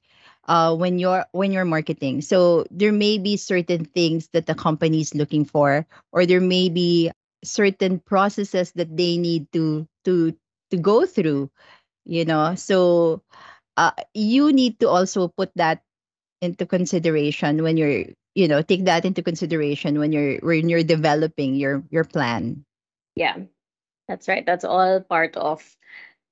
uh 0.49 0.75
when 0.77 0.99
you're 0.99 1.25
when 1.33 1.53
you're 1.53 1.65
marketing 1.65 2.21
so 2.21 2.65
there 2.71 2.93
may 2.93 3.19
be 3.19 3.37
certain 3.37 3.85
things 3.85 4.29
that 4.33 4.47
the 4.47 4.55
company 4.55 5.01
is 5.01 5.15
looking 5.15 5.45
for 5.45 5.87
or 6.13 6.27
there 6.27 6.41
may 6.41 6.69
be 6.69 7.11
certain 7.45 7.99
processes 7.99 8.73
that 8.73 8.97
they 8.97 9.17
need 9.17 9.51
to 9.53 9.87
to 10.05 10.35
to 10.71 10.77
go 10.77 11.07
through 11.07 11.51
you 12.05 12.25
know? 12.25 12.55
So 12.55 13.23
uh 13.77 13.93
you 14.15 14.53
need 14.53 14.81
to 14.81 14.89
also 14.89 15.29
put 15.29 15.51
that 15.57 15.83
into 16.41 16.67
consideration 16.67 17.63
when 17.63 17.77
you're 17.77 18.07
you 18.35 18.49
know 18.49 18.63
take 18.63 18.85
that 18.85 19.05
into 19.05 19.23
consideration 19.23 19.99
when 19.99 20.13
you're 20.13 20.39
when 20.41 20.69
you're 20.69 20.85
developing 20.85 21.55
your 21.55 21.83
your 21.91 22.05
plan. 22.05 22.65
Yeah. 23.17 23.37
That's 24.09 24.27
right. 24.27 24.45
That's 24.45 24.65
all 24.65 25.01
part 25.01 25.37
of 25.37 25.63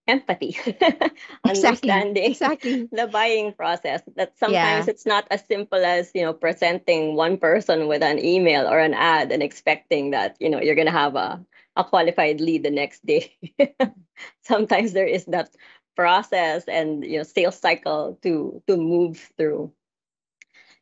empathy 0.09 0.57
understanding 1.45 2.25
exactly. 2.25 2.89
the 2.93 3.07
buying 3.07 3.53
process. 3.53 4.03
That 4.17 4.37
sometimes 4.39 4.87
yeah. 4.87 4.91
it's 4.91 5.07
not 5.07 5.29
as 5.31 5.45
simple 5.47 5.85
as 5.85 6.11
you 6.15 6.23
know 6.23 6.33
presenting 6.33 7.15
one 7.15 7.37
person 7.37 7.87
with 7.87 8.03
an 8.03 8.19
email 8.19 8.67
or 8.67 8.81
an 8.81 8.95
ad 8.95 9.31
and 9.31 9.43
expecting 9.43 10.11
that 10.11 10.37
you 10.41 10.51
know 10.51 10.61
you're 10.61 10.75
going 10.75 10.91
to 10.91 10.93
have 10.93 11.15
a, 11.15 11.45
a 11.79 11.85
qualified 11.85 12.41
lead 12.41 12.65
the 12.65 12.71
next 12.71 13.07
day 13.07 13.35
sometimes 14.43 14.93
there 14.93 15.07
is 15.07 15.25
that 15.27 15.51
process 15.97 16.65
and 16.69 17.05
you 17.05 17.19
know 17.19 17.25
sales 17.25 17.59
cycle 17.59 18.19
to 18.23 18.63
to 18.69 18.77
move 18.77 19.31
through 19.39 19.73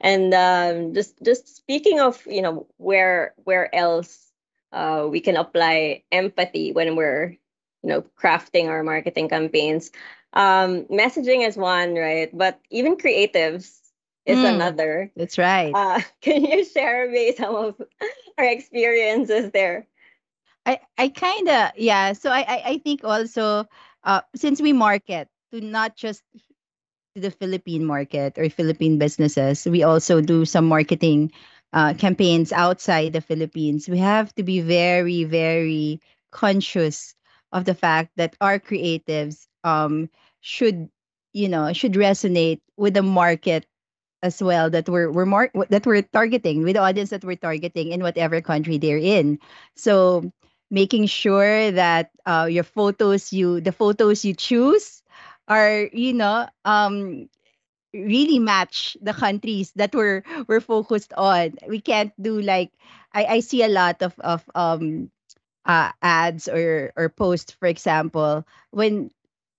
and 0.01 0.35
um, 0.35 0.95
just 0.95 1.23
just 1.23 1.57
speaking 1.57 2.01
of 2.01 2.25
you 2.27 2.43
know 2.43 2.67
where 2.79 3.35
where 3.45 3.75
else 3.75 4.33
uh, 4.73 5.07
we 5.11 5.21
can 5.21 5.37
apply 5.37 6.03
empathy 6.13 6.73
when 6.73 6.97
we're 6.97 7.37
you 7.83 7.89
know 7.91 8.03
crafting 8.21 8.69
our 8.69 8.83
marketing 8.83 9.29
campaigns. 9.29 9.91
Um, 10.35 10.85
messaging 10.85 11.47
is 11.47 11.57
one, 11.57 11.95
right? 11.95 12.31
But 12.37 12.61
even 12.71 12.97
creatives 12.97 13.81
is 14.27 14.43
mm, 14.43 14.45
another. 14.45 15.13
that's 15.17 15.39
right 15.39 15.75
Uh, 15.75 16.01
can 16.23 16.45
you 16.45 16.65
share 16.65 17.11
me 17.11 17.35
some 17.37 17.55
of 17.55 17.83
our 18.39 18.45
experiences 18.47 19.51
there? 19.53 19.87
I 20.67 20.79
i 20.99 21.09
kind 21.09 21.49
of 21.49 21.71
yeah 21.77 22.13
so 22.13 22.31
I, 22.31 22.41
I 22.41 22.63
i 22.75 22.79
think 22.79 23.05
also 23.05 23.67
uh 24.05 24.23
since 24.35 24.61
we 24.61 24.73
market 24.73 25.29
to 25.53 25.61
not 25.61 25.97
just 25.97 26.23
to 27.15 27.21
the 27.21 27.31
philippine 27.31 27.85
market 27.85 28.39
or 28.39 28.49
philippine 28.51 28.99
businesses 28.99 29.67
we 29.67 29.83
also 29.83 30.21
do 30.21 30.45
some 30.45 30.67
marketing 30.67 31.33
uh 31.73 31.95
campaigns 31.95 32.53
outside 32.53 33.13
the 33.13 33.21
philippines. 33.21 33.89
We 33.89 33.99
have 33.99 34.35
to 34.37 34.43
be 34.43 34.61
very 34.61 35.25
very 35.25 36.01
conscious 36.33 37.15
of 37.53 37.65
the 37.65 37.75
fact 37.75 38.13
that 38.17 38.37
our 38.41 38.59
creatives 38.61 39.47
um 39.65 40.11
should 40.41 40.89
you 41.33 41.49
know 41.49 41.73
should 41.73 41.95
resonate 41.95 42.61
with 42.77 42.95
the 42.95 43.03
market 43.03 43.67
as 44.23 44.43
well 44.43 44.71
that 44.71 44.89
we're 44.89 45.11
we're 45.13 45.27
mar- 45.27 45.53
that 45.71 45.87
we're 45.87 46.03
targeting 46.03 46.63
with 46.65 46.75
the 46.75 46.83
audience 46.83 47.11
that 47.11 47.25
we're 47.25 47.37
targeting 47.37 47.93
in 47.93 48.03
whatever 48.03 48.41
country 48.41 48.79
they're 48.79 48.99
in. 48.99 49.39
So 49.77 50.33
making 50.71 51.07
sure 51.07 51.71
that 51.73 52.11
uh, 52.27 52.47
your 52.51 52.65
photos 52.65 53.33
you 53.33 53.61
the 53.61 53.73
photos 53.73 54.25
you 54.25 54.35
choose 54.35 55.03
are 55.49 55.89
you 55.93 56.13
know 56.13 56.49
um 56.65 57.29
really 57.95 58.39
match 58.39 58.97
the 59.01 59.13
countries 59.15 59.73
that 59.77 59.95
we're 59.95 60.23
we're 60.49 60.61
focused 60.61 61.13
on. 61.17 61.57
We 61.69 61.81
can't 61.81 62.13
do 62.21 62.41
like 62.41 62.73
I, 63.13 63.39
I 63.39 63.41
see 63.41 63.63
a 63.63 63.69
lot 63.73 64.03
of 64.03 64.19
of 64.21 64.45
um 64.55 65.11
uh, 65.67 65.93
ads 66.03 66.49
or 66.49 66.93
or 66.97 67.09
posts, 67.09 67.53
for 67.53 67.67
example, 67.69 68.47
when 68.71 69.11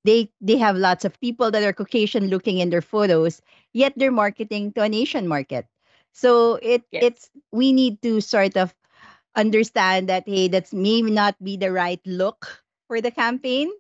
they 0.06 0.32
they 0.42 0.58
have 0.58 0.78
lots 0.78 1.06
of 1.06 1.20
people 1.22 1.52
that 1.52 1.64
are 1.64 1.74
Caucasian 1.74 2.28
looking 2.30 2.60
in 2.60 2.70
their 2.70 2.82
photos, 2.82 3.42
yet 3.74 3.94
they're 3.98 4.12
marketing 4.14 4.74
to 4.74 4.84
an 4.84 4.94
Asian 4.94 5.28
market. 5.28 5.68
So 6.14 6.56
it 6.62 6.84
Yes. 6.92 7.02
it's 7.02 7.30
we 7.52 7.74
need 7.74 8.02
to 8.04 8.22
sort 8.22 8.58
of 8.58 8.74
understand 9.38 10.10
that 10.10 10.26
hey, 10.28 10.50
that's 10.50 10.74
may 10.74 11.02
not 11.02 11.38
be 11.44 11.58
the 11.58 11.72
right 11.72 12.02
look 12.06 12.64
for 12.88 13.02
the 13.02 13.12
campaign. 13.12 13.72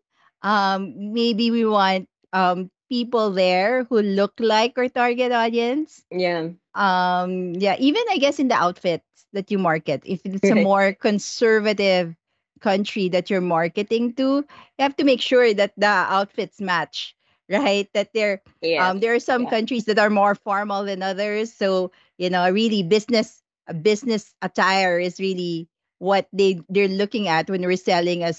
Um, 0.43 1.13
maybe 1.13 1.51
we 1.51 1.65
want 1.65 2.09
um 2.33 2.71
people 2.89 3.31
there 3.31 3.85
who 3.85 4.01
look 4.01 4.33
like 4.39 4.77
our 4.77 4.89
target 4.89 5.31
audience 5.33 6.05
Yeah. 6.11 6.49
um 6.75 7.53
yeah 7.55 7.75
even 7.79 8.03
i 8.11 8.17
guess 8.17 8.39
in 8.39 8.47
the 8.49 8.55
outfits 8.55 9.25
that 9.33 9.51
you 9.51 9.57
market 9.57 10.01
if 10.05 10.21
it's 10.25 10.49
a 10.51 10.55
more 10.55 10.93
conservative 10.93 12.15
country 12.61 13.09
that 13.09 13.29
you're 13.29 13.41
marketing 13.41 14.13
to 14.13 14.45
you 14.45 14.79
have 14.79 14.95
to 14.95 15.03
make 15.03 15.21
sure 15.21 15.53
that 15.53 15.73
the 15.77 15.85
outfits 15.87 16.61
match 16.61 17.15
right 17.49 17.89
that 17.93 18.13
they're 18.13 18.41
Yes. 18.61 18.95
um 18.95 18.99
there 18.99 19.13
are 19.15 19.19
some 19.19 19.45
Yeah. 19.45 19.49
countries 19.49 19.85
that 19.85 19.99
are 19.99 20.09
more 20.09 20.35
formal 20.35 20.83
than 20.85 21.01
others 21.01 21.53
so 21.53 21.91
you 22.17 22.29
know 22.29 22.49
really 22.49 22.83
business 22.83 23.43
business 23.73 24.33
attire 24.41 24.99
is 24.99 25.19
really 25.19 25.67
what 25.99 26.27
they 26.33 26.61
they're 26.69 26.87
looking 26.87 27.27
at 27.27 27.49
when 27.49 27.61
we're 27.65 27.77
selling 27.77 28.23
a 28.23 28.33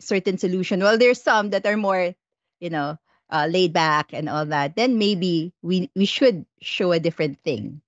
certain 0.00 0.38
solution 0.38 0.80
well 0.80 0.98
there's 0.98 1.20
some 1.22 1.50
that 1.50 1.66
are 1.66 1.76
more 1.76 2.14
you 2.60 2.70
know 2.70 2.98
uh, 3.30 3.46
laid 3.50 3.72
back 3.72 4.12
and 4.12 4.28
all 4.28 4.46
that 4.46 4.76
then 4.76 4.98
maybe 4.98 5.52
we 5.62 5.90
we 5.94 6.04
should 6.04 6.44
show 6.60 6.92
a 6.92 7.00
different 7.00 7.38
thing 7.42 7.80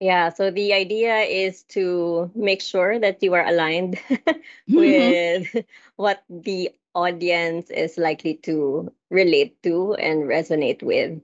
Yeah, 0.00 0.30
so 0.30 0.50
the 0.50 0.72
idea 0.74 1.20
is 1.20 1.62
to 1.76 2.30
make 2.34 2.60
sure 2.62 2.98
that 2.98 3.22
you 3.22 3.34
are 3.34 3.46
aligned 3.46 3.98
Mhm. 4.68 5.16
with 5.46 5.64
what 5.96 6.24
the 6.28 6.70
audience 6.94 7.70
is 7.70 7.96
likely 7.98 8.34
to 8.48 8.92
relate 9.10 9.62
to 9.62 9.94
and 9.94 10.24
resonate 10.24 10.82
with. 10.82 11.20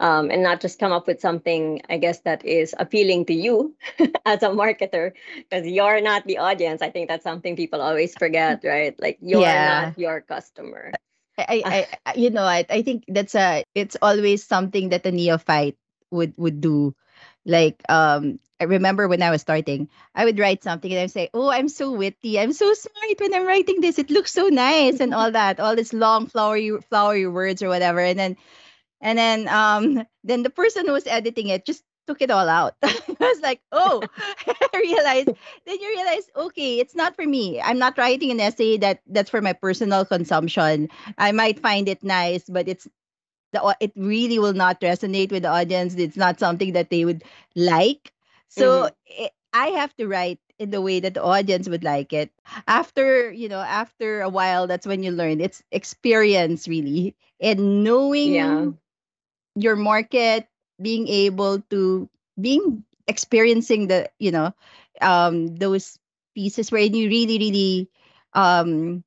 Um, 0.00 0.30
and 0.30 0.42
not 0.42 0.60
just 0.60 0.80
come 0.80 0.92
up 0.92 1.06
with 1.06 1.20
something, 1.20 1.80
I 1.88 1.98
guess, 1.98 2.18
that 2.20 2.44
is 2.44 2.74
appealing 2.76 3.26
to 3.26 3.34
you 3.34 3.76
as 4.26 4.42
a 4.42 4.48
marketer, 4.50 5.12
because 5.36 5.66
you're 5.66 6.00
not 6.00 6.26
the 6.26 6.38
audience. 6.38 6.82
I 6.82 6.90
think 6.90 7.08
that's 7.08 7.22
something 7.22 7.54
people 7.56 7.80
always 7.80 8.14
forget, 8.16 8.64
right? 8.64 8.98
Like, 9.00 9.18
you're 9.22 9.60
not 9.60 9.96
your 9.96 10.20
customer. 10.20 10.92
I, 11.38 11.62
I 11.66 11.86
i 12.06 12.14
you 12.14 12.30
know 12.30 12.44
I, 12.44 12.64
I 12.70 12.82
think 12.82 13.04
that's 13.08 13.34
a 13.34 13.64
it's 13.74 13.96
always 14.00 14.46
something 14.46 14.90
that 14.90 15.06
a 15.06 15.12
neophyte 15.12 15.76
would 16.10 16.34
would 16.36 16.60
do 16.60 16.94
like 17.44 17.82
um 17.88 18.38
i 18.60 18.64
remember 18.64 19.08
when 19.08 19.22
i 19.22 19.30
was 19.30 19.42
starting 19.42 19.88
i 20.14 20.24
would 20.24 20.38
write 20.38 20.62
something 20.62 20.90
and 20.92 21.00
i'd 21.00 21.10
say 21.10 21.30
oh 21.34 21.50
i'm 21.50 21.68
so 21.68 21.92
witty 21.92 22.38
i'm 22.38 22.52
so 22.52 22.72
smart 22.72 23.18
when 23.20 23.34
i'm 23.34 23.46
writing 23.46 23.80
this 23.80 23.98
it 23.98 24.10
looks 24.10 24.32
so 24.32 24.48
nice 24.48 25.00
and 25.00 25.12
all 25.12 25.30
that 25.38 25.58
all 25.58 25.74
this 25.74 25.92
long 25.92 26.26
flowery 26.26 26.70
flowery 26.88 27.26
words 27.26 27.62
or 27.62 27.68
whatever 27.68 28.00
and 28.00 28.18
then 28.18 28.36
And 29.04 29.18
then 29.18 29.48
um 29.48 30.06
then 30.24 30.42
the 30.42 30.50
person 30.50 30.86
who 30.86 30.94
was 30.94 31.06
editing 31.06 31.48
it 31.48 31.66
just 31.66 31.84
took 32.08 32.22
it 32.22 32.32
all 32.32 32.48
out. 32.48 32.74
I 32.84 32.96
was 33.20 33.42
like, 33.42 33.62
oh, 33.72 34.08
I 34.48 34.68
realized 34.78 35.32
then 35.66 35.80
you 35.80 35.88
realize, 35.88 36.28
okay, 36.36 36.80
it's 36.80 36.96
not 36.96 37.16
for 37.16 37.26
me. 37.26 37.60
I'm 37.62 37.78
not 37.78 37.98
writing 37.98 38.32
an 38.32 38.40
essay 38.40 38.78
that 38.78 39.02
that's 39.06 39.30
for 39.30 39.42
my 39.42 39.54
personal 39.54 40.04
consumption. 40.06 40.88
I 41.18 41.32
might 41.32 41.60
find 41.60 41.88
it 41.88 42.02
nice, 42.04 42.44
but 42.48 42.68
it's 42.68 42.88
the 43.52 43.76
it 43.80 43.92
really 43.96 44.38
will 44.38 44.54
not 44.54 44.80
resonate 44.80 45.30
with 45.32 45.42
the 45.42 45.48
audience. 45.50 45.94
It's 45.94 46.16
not 46.16 46.40
something 46.40 46.72
that 46.74 46.90
they 46.90 47.04
would 47.04 47.24
like. 47.56 48.12
So 48.48 48.88
hmm 48.88 48.92
it, 49.06 49.32
I 49.52 49.68
have 49.78 49.94
to 49.96 50.06
write 50.08 50.40
in 50.58 50.70
the 50.70 50.80
way 50.82 51.00
that 51.00 51.14
the 51.14 51.22
audience 51.22 51.68
would 51.68 51.84
like 51.84 52.12
it. 52.12 52.30
After, 52.68 53.30
you 53.32 53.48
know, 53.48 53.60
after 53.60 54.20
a 54.22 54.28
while, 54.28 54.66
that's 54.66 54.86
when 54.86 55.02
you 55.02 55.10
learn. 55.12 55.40
It's 55.40 55.62
experience 55.72 56.68
really. 56.68 57.16
And 57.40 57.84
knowing. 57.84 58.34
Yeah. 58.34 58.74
Your 59.54 59.76
market 59.76 60.48
being 60.80 61.08
able 61.08 61.60
to 61.70 62.08
being 62.40 62.84
experiencing 63.06 63.86
the 63.88 64.08
you 64.18 64.30
know 64.30 64.52
um 65.00 65.56
those 65.56 65.98
pieces 66.34 66.70
where 66.70 66.82
you 66.82 67.08
really 67.08 67.38
really 67.38 67.90
um 68.34 69.02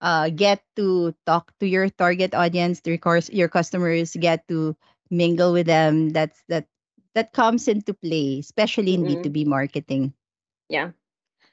uh 0.00 0.28
get 0.30 0.62
to 0.76 1.14
talk 1.26 1.52
to 1.58 1.66
your 1.66 1.88
target 1.88 2.34
audience 2.34 2.80
your 2.84 2.98
course 2.98 3.28
your 3.30 3.48
customers 3.48 4.16
get 4.18 4.46
to 4.48 4.76
mingle 5.10 5.52
with 5.52 5.66
them 5.66 6.10
that's 6.10 6.42
that 6.48 6.66
that 7.14 7.32
comes 7.32 7.68
into 7.68 7.94
play 7.94 8.38
especially 8.40 8.94
in 8.94 9.04
Mm-mm. 9.04 9.04
b2b 9.04 9.44
marketing 9.44 10.12
Yeah. 10.68 10.92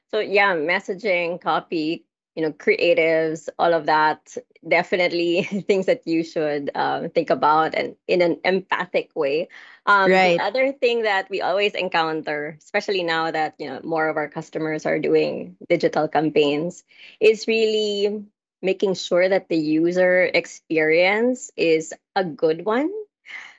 So 0.08 0.20
yeah, 0.20 0.56
messaging, 0.56 1.42
copy, 1.42 2.06
you 2.40 2.46
know, 2.46 2.54
creatives, 2.54 3.50
all 3.60 3.74
of 3.74 3.88
that, 3.88 4.38
definitely 4.66 5.44
things 5.68 5.88
that 5.88 6.08
you 6.08 6.24
should 6.24 6.72
um, 6.74 7.10
think 7.10 7.30
about 7.30 7.76
and 7.76 7.98
in 8.08 8.22
an 8.22 8.40
empathic 8.46 9.12
way. 9.14 9.50
Um, 9.86 10.10
the 10.10 10.16
right 10.16 10.40
other 10.40 10.72
thing 10.72 11.04
that 11.04 11.30
we 11.30 11.42
always 11.42 11.74
encounter, 11.74 12.56
especially 12.58 13.04
now 13.04 13.30
that 13.30 13.56
you 13.60 13.68
know 13.68 13.82
more 13.84 14.08
of 14.08 14.16
our 14.16 14.30
customers 14.30 14.86
are 14.86 15.00
doing 15.00 15.58
digital 15.68 16.08
campaigns, 16.08 16.86
is 17.20 17.46
really 17.46 18.24
making 18.62 18.94
sure 18.94 19.28
that 19.28 19.50
the 19.50 19.58
user 19.58 20.24
experience 20.24 21.52
is 21.58 21.94
a 22.16 22.24
good 22.24 22.64
one 22.64 22.90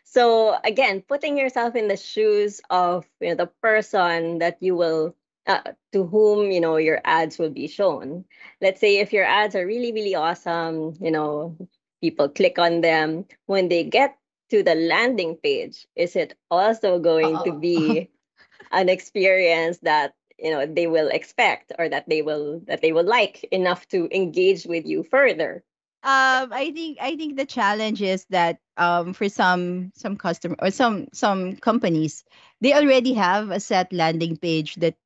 so 0.04 0.56
again, 0.64 1.02
putting 1.02 1.38
yourself 1.38 1.76
in 1.76 1.86
the 1.86 1.96
shoes 1.96 2.60
of 2.68 3.06
you 3.20 3.28
know 3.28 3.36
the 3.36 3.46
person 3.62 4.38
that 4.38 4.58
you 4.58 4.74
will 4.74 5.14
uh, 5.46 5.72
to 5.92 6.04
whom 6.06 6.50
you 6.50 6.60
know 6.60 6.76
your 6.76 7.00
ads 7.04 7.38
will 7.38 7.50
be 7.50 7.66
shown. 7.68 8.24
Let's 8.60 8.80
say 8.80 8.98
if 8.98 9.12
your 9.12 9.24
ads 9.24 9.54
are 9.54 9.66
really 9.66 9.92
really 9.92 10.14
awesome, 10.14 10.94
you 11.00 11.10
know, 11.10 11.56
people 12.00 12.28
click 12.28 12.58
on 12.58 12.80
them 12.80 13.26
when 13.46 13.68
they 13.68 13.84
get 13.84 14.16
to 14.50 14.62
the 14.62 14.74
landing 14.74 15.36
page, 15.36 15.86
is 15.96 16.16
it 16.16 16.34
also 16.50 16.98
going 16.98 17.42
to 17.44 17.52
Uh, 17.52 17.52
be 17.52 18.10
an 18.72 18.88
experience 18.88 19.78
that 19.80 20.14
you 20.38 20.50
know 20.50 20.66
they 20.66 20.86
will 20.86 21.08
expect 21.08 21.72
or 21.78 21.88
that 21.88 22.08
they 22.08 22.22
will 22.22 22.60
that 22.66 22.80
they 22.82 22.92
will 22.92 23.04
like 23.06 23.44
enough 23.52 23.86
to 23.88 24.08
engage 24.14 24.64
with 24.66 24.86
you 24.86 25.02
further? 25.02 25.64
Um, 26.02 26.52
I 26.52 26.70
think 26.74 26.98
I 27.00 27.16
think 27.16 27.36
the 27.36 27.44
challenge 27.46 28.00
is 28.02 28.26
that 28.30 28.60
um 28.76 29.12
for 29.12 29.28
some 29.28 29.92
some 29.94 30.16
customer 30.16 30.56
or 30.60 30.70
some 30.70 31.08
some 31.12 31.56
companies, 31.56 32.24
they 32.60 32.72
already 32.74 33.14
have 33.14 33.50
a 33.50 33.60
set 33.60 33.92
landing 33.92 34.36
page 34.36 34.76
that 34.76 34.96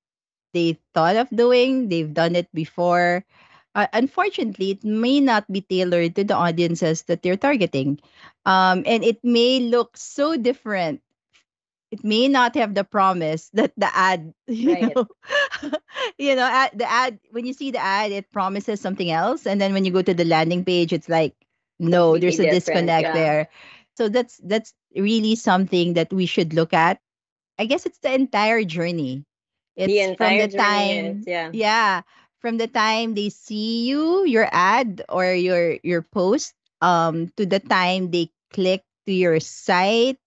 they 0.54 0.78
thought 0.94 1.16
of 1.16 1.28
doing. 1.30 1.90
They've 1.90 2.12
done 2.14 2.36
it 2.36 2.48
before. 2.54 3.26
Uh, 3.74 3.88
unfortunately, 3.92 4.72
it 4.72 4.84
may 4.84 5.20
not 5.20 5.50
be 5.52 5.62
tailored 5.62 6.16
to 6.16 6.24
the 6.24 6.34
audiences 6.36 7.02
that 7.10 7.22
they're 7.22 7.36
targeting, 7.38 8.00
um, 8.46 8.84
and 8.86 9.04
it 9.04 9.20
may 9.24 9.60
look 9.60 9.96
so 9.98 10.36
different 10.36 11.02
it 11.92 12.04
may 12.04 12.28
not 12.28 12.54
have 12.56 12.74
the 12.74 12.84
promise 12.84 13.50
that 13.54 13.72
the 13.76 13.88
ad, 13.94 14.34
you 14.46 14.76
Right. 14.76 14.94
know, 14.94 15.06
you 16.18 16.34
know, 16.36 16.46
ad, 16.46 16.72
the 16.74 16.90
ad 16.90 17.18
when 17.30 17.46
you 17.46 17.52
see 17.54 17.70
the 17.70 17.78
ad, 17.82 18.12
it 18.12 18.30
promises 18.32 18.80
something 18.80 19.10
else, 19.10 19.46
and 19.46 19.60
then 19.60 19.72
when 19.72 19.84
you 19.84 19.92
go 19.92 20.02
to 20.02 20.14
the 20.14 20.24
landing 20.24 20.64
page, 20.64 20.92
it's 20.92 21.08
like, 21.08 21.34
no, 21.78 22.18
there's 22.18 22.38
a 22.40 22.46
disconnect 22.46 23.12
Yeah. 23.12 23.12
there. 23.12 23.48
So 23.96 24.08
that's 24.08 24.38
that's 24.44 24.74
really 24.96 25.36
something 25.36 25.94
that 25.94 26.12
we 26.12 26.26
should 26.26 26.54
look 26.54 26.72
at. 26.74 27.00
I 27.58 27.66
guess 27.66 27.86
it's 27.86 27.98
the 27.98 28.12
entire 28.14 28.64
journey. 28.64 29.24
The 29.82 29.86
It's 29.86 30.12
from 30.12 30.36
the 30.36 30.48
journey 30.48 30.92
is 30.92 31.26
time, 31.26 31.26
yeah. 31.26 31.52
yeah, 31.52 32.02
from 32.40 32.58
the 32.58 32.66
time 32.68 33.14
they 33.14 33.28
see 33.30 33.86
you, 33.86 34.24
your 34.24 34.48
ad 34.52 35.02
or 35.08 35.32
your 35.34 35.78
your 35.82 36.02
post, 36.02 36.54
um, 36.80 37.28
to 37.36 37.46
the 37.46 37.60
time 37.60 38.10
they 38.10 38.30
click 38.52 38.84
to 39.06 39.12
your 39.12 39.40
site 39.40 40.18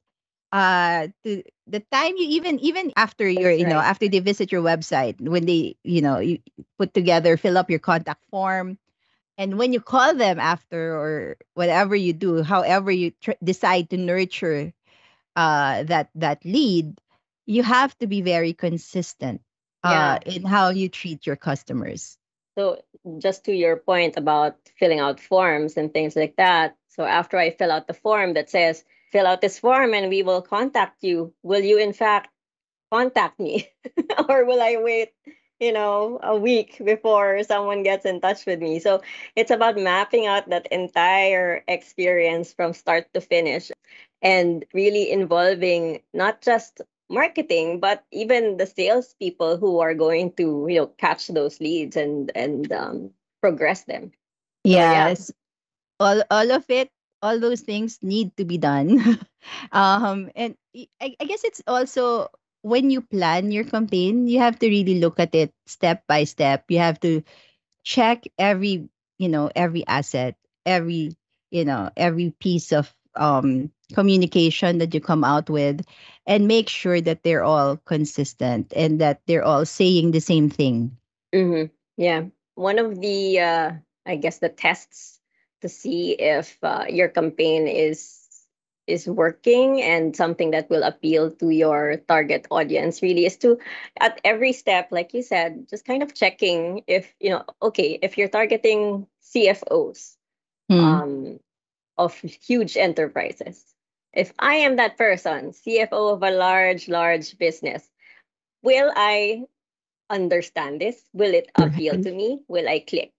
uh 0.51 1.07
to 1.23 1.43
the 1.67 1.79
time 1.91 2.15
you 2.17 2.27
even 2.39 2.59
even 2.59 2.91
after 2.95 3.27
you're 3.27 3.51
That's 3.51 3.55
you 3.55 3.65
know 3.65 3.79
after 3.79 4.07
they 4.07 4.19
visit 4.19 4.51
your 4.51 4.61
website 4.61 5.19
when 5.19 5.45
they 5.45 5.75
you 5.83 6.01
know 6.01 6.19
you 6.19 6.39
put 6.77 6.93
together 6.93 7.37
fill 7.37 7.57
up 7.57 7.69
your 7.69 7.79
contact 7.79 8.23
form 8.31 8.77
and 9.37 9.57
when 9.57 9.73
you 9.73 9.79
call 9.81 10.13
them 10.15 10.39
after 10.39 10.95
or 10.95 11.37
whatever 11.53 11.95
you 11.95 12.13
do 12.13 12.43
however 12.43 12.91
you 12.91 13.11
tr- 13.21 13.39
decide 13.43 13.89
to 13.89 13.97
nurture 13.97 14.73
uh 15.35 15.83
that 15.83 16.09
that 16.15 16.43
lead 16.45 16.97
you 17.47 17.63
have 17.63 17.97
to 17.99 18.07
be 18.07 18.21
very 18.21 18.53
consistent 18.53 19.41
uh 19.83 20.19
Yeah. 20.19 20.19
in 20.25 20.45
how 20.45 20.69
you 20.69 20.89
treat 20.89 21.25
your 21.27 21.37
customers 21.37 22.17
So 22.57 22.81
just 23.19 23.45
to 23.45 23.53
your 23.53 23.77
point 23.77 24.17
about 24.17 24.57
filling 24.77 24.99
out 24.99 25.19
forms 25.19 25.77
and 25.77 25.93
things 25.93 26.15
like 26.15 26.35
that. 26.37 26.75
So 26.89 27.03
after 27.05 27.37
I 27.37 27.51
fill 27.51 27.71
out 27.71 27.87
the 27.87 27.93
form 27.93 28.33
that 28.33 28.49
says 28.49 28.83
fill 29.11 29.27
out 29.27 29.41
this 29.41 29.59
form 29.59 29.93
and 29.93 30.09
we 30.09 30.23
will 30.23 30.41
contact 30.41 31.03
you, 31.03 31.33
will 31.43 31.61
you 31.61 31.77
in 31.79 31.93
fact 31.93 32.29
contact 32.91 33.39
me 33.39 33.69
or 34.29 34.45
will 34.45 34.61
I 34.61 34.77
wait 34.77 35.11
you 35.59 35.71
know, 35.73 36.19
a 36.23 36.35
week 36.37 36.77
before 36.83 37.43
someone 37.43 37.83
gets 37.83 38.05
in 38.05 38.21
touch 38.21 38.45
with 38.45 38.59
me. 38.61 38.79
So 38.79 39.01
it's 39.35 39.51
about 39.51 39.77
mapping 39.77 40.25
out 40.27 40.49
that 40.49 40.67
entire 40.67 41.63
experience 41.67 42.53
from 42.53 42.73
start 42.73 43.07
to 43.13 43.21
finish 43.21 43.71
and 44.21 44.65
really 44.73 45.11
involving 45.11 46.01
not 46.13 46.41
just 46.41 46.81
marketing 47.09 47.79
but 47.79 48.03
even 48.11 48.57
the 48.57 48.65
salespeople 48.65 49.57
who 49.57 49.79
are 49.79 49.93
going 49.93 50.31
to 50.33 50.65
you 50.69 50.77
know 50.79 50.87
catch 50.87 51.27
those 51.27 51.59
leads 51.59 51.95
and 51.95 52.31
and 52.35 52.71
um, 52.71 53.11
progress 53.41 53.83
them. 53.85 54.11
So 54.65 54.81
yeah. 54.81 55.09
Yes. 55.09 55.31
All 55.99 56.21
all 56.29 56.51
of 56.51 56.65
it, 56.69 56.89
all 57.21 57.39
those 57.39 57.61
things 57.61 57.99
need 58.01 58.35
to 58.37 58.45
be 58.45 58.57
done. 58.57 59.19
um 59.71 60.29
and 60.35 60.55
I 61.01 61.15
guess 61.25 61.43
it's 61.43 61.61
also 61.67 62.29
when 62.61 62.89
you 62.89 63.01
plan 63.01 63.51
your 63.51 63.63
campaign, 63.63 64.27
you 64.27 64.39
have 64.39 64.59
to 64.59 64.67
really 64.67 64.99
look 64.99 65.19
at 65.19 65.33
it 65.35 65.53
step 65.65 66.03
by 66.07 66.23
step. 66.25 66.65
You 66.69 66.79
have 66.79 66.99
to 67.01 67.23
check 67.83 68.23
every 68.37 68.89
you 69.17 69.29
know 69.29 69.49
every 69.55 69.85
asset 69.87 70.35
every 70.65 71.11
you 71.51 71.65
know 71.65 71.89
every 71.95 72.31
piece 72.39 72.71
of 72.71 72.93
um 73.15 73.71
communication 73.93 74.77
that 74.79 74.93
you 74.93 74.99
come 75.01 75.23
out 75.23 75.49
with 75.49 75.81
and 76.25 76.47
make 76.47 76.69
sure 76.69 77.01
that 77.01 77.23
they're 77.23 77.43
all 77.43 77.77
consistent 77.77 78.73
and 78.75 78.99
that 79.01 79.21
they're 79.27 79.43
all 79.43 79.65
saying 79.65 80.11
the 80.11 80.21
same 80.21 80.49
thing 80.49 80.95
hmm 81.33 81.65
Yeah. 81.97 82.25
One 82.55 82.79
of 82.79 82.99
the, 83.01 83.39
uh, 83.39 83.71
I 84.05 84.15
guess, 84.17 84.39
the 84.39 84.49
tests 84.49 85.19
to 85.61 85.69
see 85.69 86.13
if 86.13 86.57
uh, 86.63 86.85
your 86.89 87.09
campaign 87.09 87.67
is 87.67 88.23
is 88.87 89.07
working 89.07 89.81
and 89.81 90.15
something 90.15 90.51
that 90.51 90.69
will 90.69 90.83
appeal 90.83 91.31
to 91.31 91.49
your 91.49 91.97
target 92.07 92.47
audience 92.49 93.01
really 93.01 93.25
is 93.25 93.35
to 93.37 93.59
at 93.99 94.19
every 94.23 94.53
step 94.53 94.91
like 94.91 95.13
you 95.13 95.21
said 95.21 95.67
just 95.69 95.85
kind 95.85 96.01
of 96.01 96.13
checking 96.15 96.83
if 96.87 97.13
you 97.19 97.29
know 97.29 97.43
okay 97.61 97.99
if 98.01 98.17
you're 98.17 98.29
targeting 98.31 99.05
cfos 99.21 100.15
Hmm. 100.69 100.79
um, 100.79 101.39
of 101.97 102.15
huge 102.19 102.77
enterprises 102.77 103.63
if 104.17 104.33
i 104.39 104.55
am 104.55 104.75
that 104.75 104.97
person 104.97 105.51
cfo 105.51 106.13
of 106.13 106.23
a 106.23 106.31
large 106.31 106.87
large 106.89 107.37
business 107.37 107.89
will 108.63 108.91
i 108.95 109.45
understand 110.09 110.81
this? 110.81 111.03
Will 111.13 111.33
it 111.33 111.49
appeal 111.55 112.01
to 112.01 112.11
me? 112.11 112.39
Will 112.47 112.67
I 112.67 112.79
click? 112.79 113.13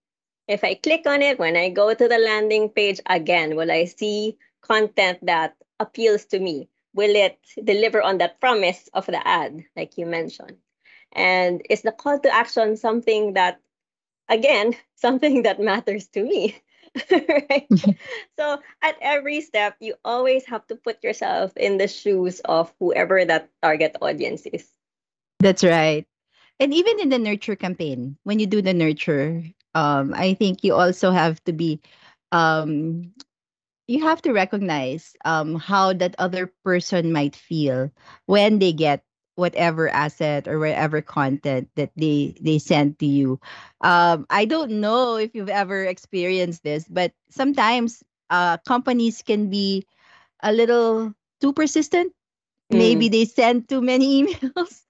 If 0.47 0.65
I 0.65 0.75
click 0.75 1.07
on 1.07 1.23
it, 1.23 1.39
when 1.39 1.57
I 1.57 1.69
go 1.69 1.93
to 1.93 2.09
the 2.09 2.19
landing 2.19 2.71
page 2.71 3.01
again, 3.07 3.57
will 3.57 3.71
I 3.71 3.85
see 3.85 4.39
content 4.63 5.19
that 5.27 5.57
appeals 5.79 6.25
to 6.27 6.41
me? 6.41 6.69
Will 6.95 7.15
it 7.15 7.39
deliver 7.63 8.03
on 8.03 8.19
that 8.19 8.41
promise 8.41 8.89
of 8.95 9.07
the 9.07 9.27
ad, 9.27 9.65
like 9.77 9.99
you 9.99 10.07
mentioned? 10.07 10.57
And 11.13 11.63
is 11.69 11.83
the 11.83 11.93
call 11.93 12.19
to 12.21 12.35
action 12.35 12.77
something 12.77 13.35
that, 13.35 13.61
again, 14.29 14.75
something 14.97 15.43
that 15.43 15.61
matters 15.61 16.09
to 16.09 16.23
me? 16.23 16.57
right? 17.11 17.69
So 18.39 18.59
at 18.83 18.97
every 19.01 19.41
step, 19.41 19.77
you 19.81 19.95
always 20.05 20.47
have 20.47 20.67
to 20.69 20.77
put 20.77 21.03
yourself 21.03 21.57
in 21.57 21.79
the 21.79 21.89
shoes 21.89 22.41
of 22.45 22.73
whoever 22.81 23.25
that 23.25 23.51
target 23.63 23.97
audience 24.01 24.47
is. 24.47 24.67
that's 25.41 25.65
right 25.65 26.07
and 26.61 26.73
even 26.75 27.01
in 27.01 27.09
the 27.09 27.19
nurture 27.19 27.57
campaign 27.57 28.17
when 28.25 28.39
you 28.39 28.47
do 28.47 28.63
the 28.63 28.75
nurture 28.75 29.43
um 29.75 30.13
i 30.15 30.35
think 30.35 30.63
you 30.65 30.75
also 30.75 31.11
have 31.11 31.43
to 31.45 31.53
be 31.53 31.81
um 32.33 33.13
you 33.87 34.03
have 34.03 34.21
to 34.23 34.33
recognize 34.33 35.15
um 35.25 35.55
how 35.57 35.93
that 35.93 36.15
other 36.19 36.53
person 36.65 37.13
might 37.13 37.37
feel 37.37 37.91
when 38.27 38.59
they 38.59 38.73
get 38.73 39.03
whatever 39.39 39.87
asset 39.89 40.49
or 40.51 40.59
whatever 40.59 41.01
content 41.01 41.71
that 41.79 41.93
they 41.97 42.35
they 42.43 42.59
send 42.59 42.99
to 42.99 43.07
you. 43.07 43.39
Um 43.81 44.27
i 44.31 44.45
don't 44.45 44.81
know 44.83 45.17
if 45.17 45.35
you've 45.35 45.53
ever 45.53 45.85
experienced 45.87 46.65
this 46.65 46.87
but 46.91 47.13
sometimes 47.31 48.03
uh 48.31 48.59
companies 48.67 49.23
can 49.23 49.49
be 49.51 49.87
a 50.43 50.53
little 50.53 51.15
too 51.41 51.53
persistent. 51.53 52.13
Maybe 52.71 53.09
Mm, 53.09 53.13
they 53.13 53.25
send 53.27 53.69
too 53.69 53.81
many 53.83 54.25
emails. 54.27 54.87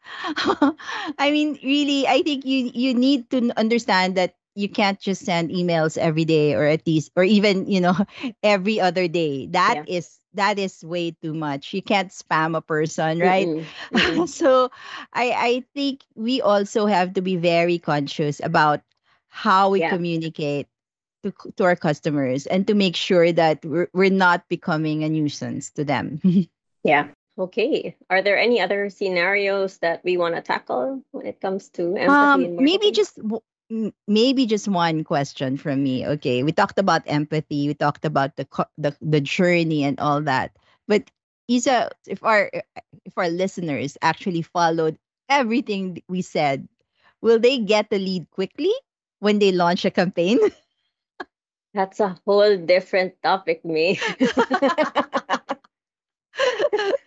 I 1.19 1.31
mean, 1.31 1.59
really, 1.63 2.07
I 2.07 2.23
think 2.23 2.47
you 2.47 2.71
you 2.73 2.95
need 2.95 3.31
to 3.31 3.51
understand 3.59 4.17
that 4.17 4.38
you 4.59 4.68
can't 4.68 4.99
just 4.99 5.25
send 5.25 5.51
emails 5.51 5.97
every 5.97 6.25
day 6.25 6.55
or 6.55 6.64
at 6.66 6.87
least 6.87 7.12
or 7.16 7.25
even, 7.25 7.71
you 7.71 7.81
know, 7.81 7.94
every 8.42 8.81
other 8.81 9.09
day. 9.09 9.47
That 9.49 9.79
yeah. 9.79 9.85
is 9.87 10.18
that 10.35 10.59
is 10.59 10.85
way 10.85 11.12
too 11.12 11.35
much. 11.35 11.73
You 11.75 11.83
can't 11.83 12.11
spam 12.11 12.57
a 12.57 12.62
person, 12.62 13.21
right? 13.21 13.49
Mm-mm, 13.49 13.64
mm-mm. 13.92 14.29
so 14.29 14.71
I 15.12 15.27
I 15.33 15.53
think 15.75 16.03
we 16.14 16.40
also 16.42 16.87
have 16.87 17.14
to 17.14 17.23
be 17.23 17.37
very 17.37 17.79
conscious 17.79 18.40
about 18.42 18.81
how 19.29 19.71
we 19.71 19.81
Yeah. 19.81 19.90
communicate 19.90 20.66
to, 21.25 21.33
to 21.57 21.64
our 21.64 21.77
customers 21.77 22.47
and 22.47 22.66
to 22.66 22.75
make 22.75 22.97
sure 22.97 23.33
that 23.33 23.64
we're, 23.64 23.88
we're 23.92 24.11
not 24.11 24.49
becoming 24.49 25.05
a 25.05 25.09
nuisance 25.09 25.71
to 25.73 25.85
them. 25.85 26.21
Yeah. 26.85 27.09
Okay. 27.38 27.97
Are 28.11 28.23
there 28.23 28.38
any 28.38 28.61
other 28.61 28.88
scenarios 28.90 29.79
that 29.79 30.03
we 30.05 30.16
want 30.16 30.35
to 30.35 30.42
tackle 30.42 31.03
when 31.12 31.27
it 31.27 31.40
comes 31.40 31.68
to 31.71 31.97
empathy 31.97 32.47
Um, 32.49 32.57
maybe 32.59 32.90
just 32.92 33.16
w- 33.16 33.42
maybe 34.07 34.46
just 34.46 34.68
one 34.68 35.04
question 35.04 35.57
from 35.57 35.83
me. 35.83 36.07
Okay, 36.07 36.42
we 36.42 36.52
talked 36.52 36.78
about 36.78 37.02
empathy, 37.07 37.68
we 37.68 37.74
talked 37.74 38.04
about 38.04 38.37
the 38.37 38.46
the 38.78 38.96
the 39.00 39.20
journey 39.20 39.85
and 39.85 39.98
all 40.00 40.20
that. 40.22 40.57
But 40.87 41.11
Issa, 41.48 41.90
if 42.07 42.22
our 42.24 42.50
if 43.04 43.16
our 43.16 43.28
listeners 43.28 43.96
actually 44.02 44.42
followed 44.42 44.98
everything 45.28 46.02
we 46.09 46.22
said, 46.22 46.68
will 47.20 47.38
they 47.38 47.59
get 47.59 47.90
the 47.90 47.98
lead 47.98 48.31
quickly 48.31 48.72
when 49.20 49.38
they 49.38 49.52
launch 49.52 49.85
a 49.85 49.90
campaign? 49.90 50.38
That's 51.74 52.00
a 52.00 52.18
whole 52.26 52.57
different 52.57 53.22
topic, 53.22 53.64
me. 53.64 54.00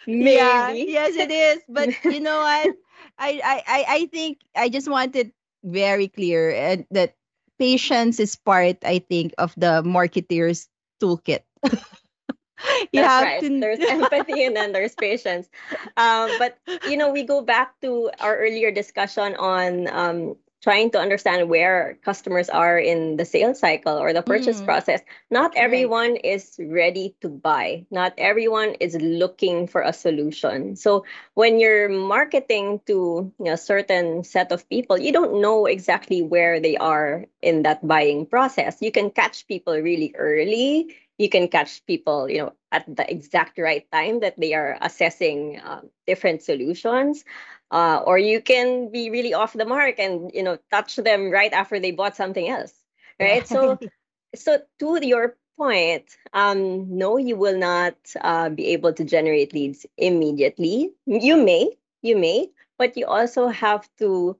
yeah, 0.05 0.71
yes, 0.71 1.15
it 1.15 1.31
is. 1.31 1.63
But 1.67 1.91
you 2.05 2.19
know 2.19 2.39
what? 2.39 2.71
I 3.17 3.41
I 3.43 3.63
I 3.67 3.85
I 3.87 4.05
think 4.07 4.39
I 4.55 4.69
just 4.69 4.89
want 4.89 5.15
it 5.15 5.33
very 5.63 6.07
clear 6.07 6.51
and 6.51 6.85
that 6.91 7.15
patience 7.59 8.19
is 8.19 8.35
part, 8.35 8.77
I 8.83 8.99
think, 8.99 9.33
of 9.37 9.53
the 9.57 9.83
marketeer's 9.83 10.67
toolkit. 11.01 11.41
you 12.91 13.01
That's 13.01 13.07
have 13.07 13.23
right. 13.23 13.41
to 13.41 13.59
There's 13.59 13.79
empathy 13.87 14.43
and 14.43 14.55
then 14.55 14.71
there's 14.71 14.95
patience. 14.95 15.49
Um, 15.97 16.29
but 16.37 16.57
you 16.87 16.97
know, 16.97 17.11
we 17.11 17.23
go 17.23 17.41
back 17.41 17.79
to 17.81 18.11
our 18.19 18.37
earlier 18.37 18.71
discussion 18.71 19.35
on 19.35 19.87
um, 19.87 20.35
trying 20.61 20.91
to 20.91 20.99
understand 20.99 21.49
where 21.49 21.97
customers 22.03 22.49
are 22.49 22.77
in 22.77 23.17
the 23.17 23.25
sales 23.25 23.59
cycle 23.59 23.97
or 23.97 24.13
the 24.13 24.21
purchase 24.21 24.61
Mm, 24.61 24.65
process. 24.65 25.01
Not 25.29 25.55
right. 25.55 25.89
everyone 25.89 26.15
is 26.17 26.55
ready 26.59 27.15
to 27.21 27.29
buy. 27.29 27.85
Not 27.91 28.13
everyone 28.17 28.75
is 28.79 28.95
looking 28.95 29.67
for 29.67 29.81
a 29.81 29.93
solution. 29.93 30.75
So 30.75 31.05
when 31.33 31.59
you're 31.59 31.89
marketing 31.89 32.81
to 32.87 33.31
you 33.39 33.45
know, 33.45 33.53
a 33.53 33.57
certain 33.57 34.23
set 34.23 34.51
of 34.51 34.67
people, 34.69 34.97
you 34.99 35.11
don't 35.11 35.41
know 35.41 35.65
exactly 35.65 36.21
where 36.21 36.59
they 36.59 36.77
are 36.77 37.25
in 37.41 37.63
that 37.63 37.85
buying 37.85 38.25
process. 38.25 38.77
You 38.81 38.91
can 38.91 39.09
catch 39.11 39.47
people 39.47 39.75
really 39.79 40.13
early 40.17 40.95
you 41.17 41.29
can 41.29 41.47
catch 41.47 41.85
people 41.85 42.29
you 42.29 42.39
know 42.39 42.53
at 42.71 42.83
the 42.87 43.05
exact 43.11 43.59
right 43.59 43.85
time 43.91 44.21
that 44.21 44.39
they 44.39 44.53
are 44.55 44.77
assessing 44.81 45.61
um, 45.63 45.89
different 46.07 46.41
solutions 46.41 47.23
uh, 47.71 48.01
or 48.05 48.17
you 48.17 48.41
can 48.41 48.91
be 48.91 49.09
really 49.09 49.33
off 49.33 49.53
the 49.53 49.65
mark 49.65 49.99
and 49.99 50.31
you 50.33 50.43
know 50.43 50.57
touch 50.69 50.97
them 50.97 51.31
right 51.31 51.53
after 51.53 51.79
they 51.79 51.91
bought 51.91 52.15
something 52.15 52.49
else 52.49 52.73
right? 53.21 53.47
So 53.47 53.79
so 54.35 54.59
to 54.79 55.07
your 55.07 55.37
point 55.57 56.05
um 56.33 56.97
no 56.97 57.17
you 57.17 57.35
will 57.35 57.57
not 57.57 57.95
uh, 58.19 58.49
be 58.49 58.67
able 58.67 58.93
to 58.93 59.03
generate 59.03 59.53
leads 59.53 59.85
immediately. 59.97 60.91
You 61.05 61.37
may 61.37 61.77
you 62.01 62.17
may 62.17 62.49
but 62.77 62.97
you 62.97 63.05
also 63.05 63.47
have 63.47 63.87
to 63.99 64.37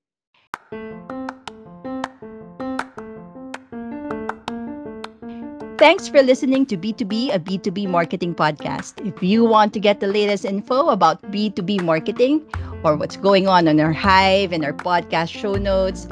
Thanks 5.78 6.08
for 6.08 6.24
listening 6.24 6.66
to 6.68 6.78
Bee 6.78 6.94
to 6.94 7.04
Bee, 7.04 7.32
a 7.32 7.38
B2B 7.38 7.90
marketing 7.90 8.34
podcast. 8.34 9.06
If 9.06 9.22
you 9.22 9.44
want 9.44 9.74
to 9.74 9.80
get 9.80 10.00
the 10.00 10.08
latest 10.08 10.46
info 10.46 10.88
about 10.88 11.22
B2B 11.32 11.84
marketing 11.84 12.42
or 12.84 12.96
what's 12.96 13.18
going 13.18 13.48
on 13.48 13.68
on 13.68 13.80
our 13.82 13.92
Hive 13.92 14.54
and 14.54 14.64
our 14.64 14.72
podcast 14.72 15.30
show 15.30 15.56
notes, 15.56 16.08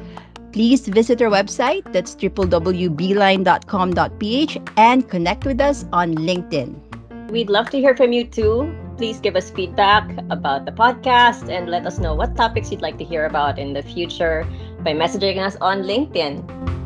please 0.53 0.87
visit 0.87 1.21
our 1.21 1.29
website. 1.29 1.83
That's 1.91 2.15
www.beeline.com.ph 2.15 4.57
and 4.77 5.09
connect 5.09 5.45
with 5.45 5.59
us 5.59 5.83
on 5.91 6.15
LinkedIn. 6.15 6.79
We'd 7.31 7.49
love 7.49 7.69
to 7.71 7.79
hear 7.79 7.97
from 7.97 8.13
you 8.13 8.23
too. 8.25 8.73
Please 8.97 9.19
give 9.19 9.35
us 9.35 9.49
feedback 9.49 10.07
about 10.29 10.65
the 10.65 10.71
podcast 10.71 11.49
and 11.49 11.67
let 11.69 11.87
us 11.87 11.97
know 11.97 12.13
what 12.13 12.35
topics 12.35 12.71
you'd 12.71 12.81
like 12.81 12.99
to 12.99 13.03
hear 13.03 13.25
about 13.25 13.57
in 13.57 13.73
the 13.73 13.81
future 13.81 14.45
by 14.83 14.93
messaging 14.93 15.39
us 15.39 15.57
on 15.59 15.81
LinkedIn. 15.81 16.82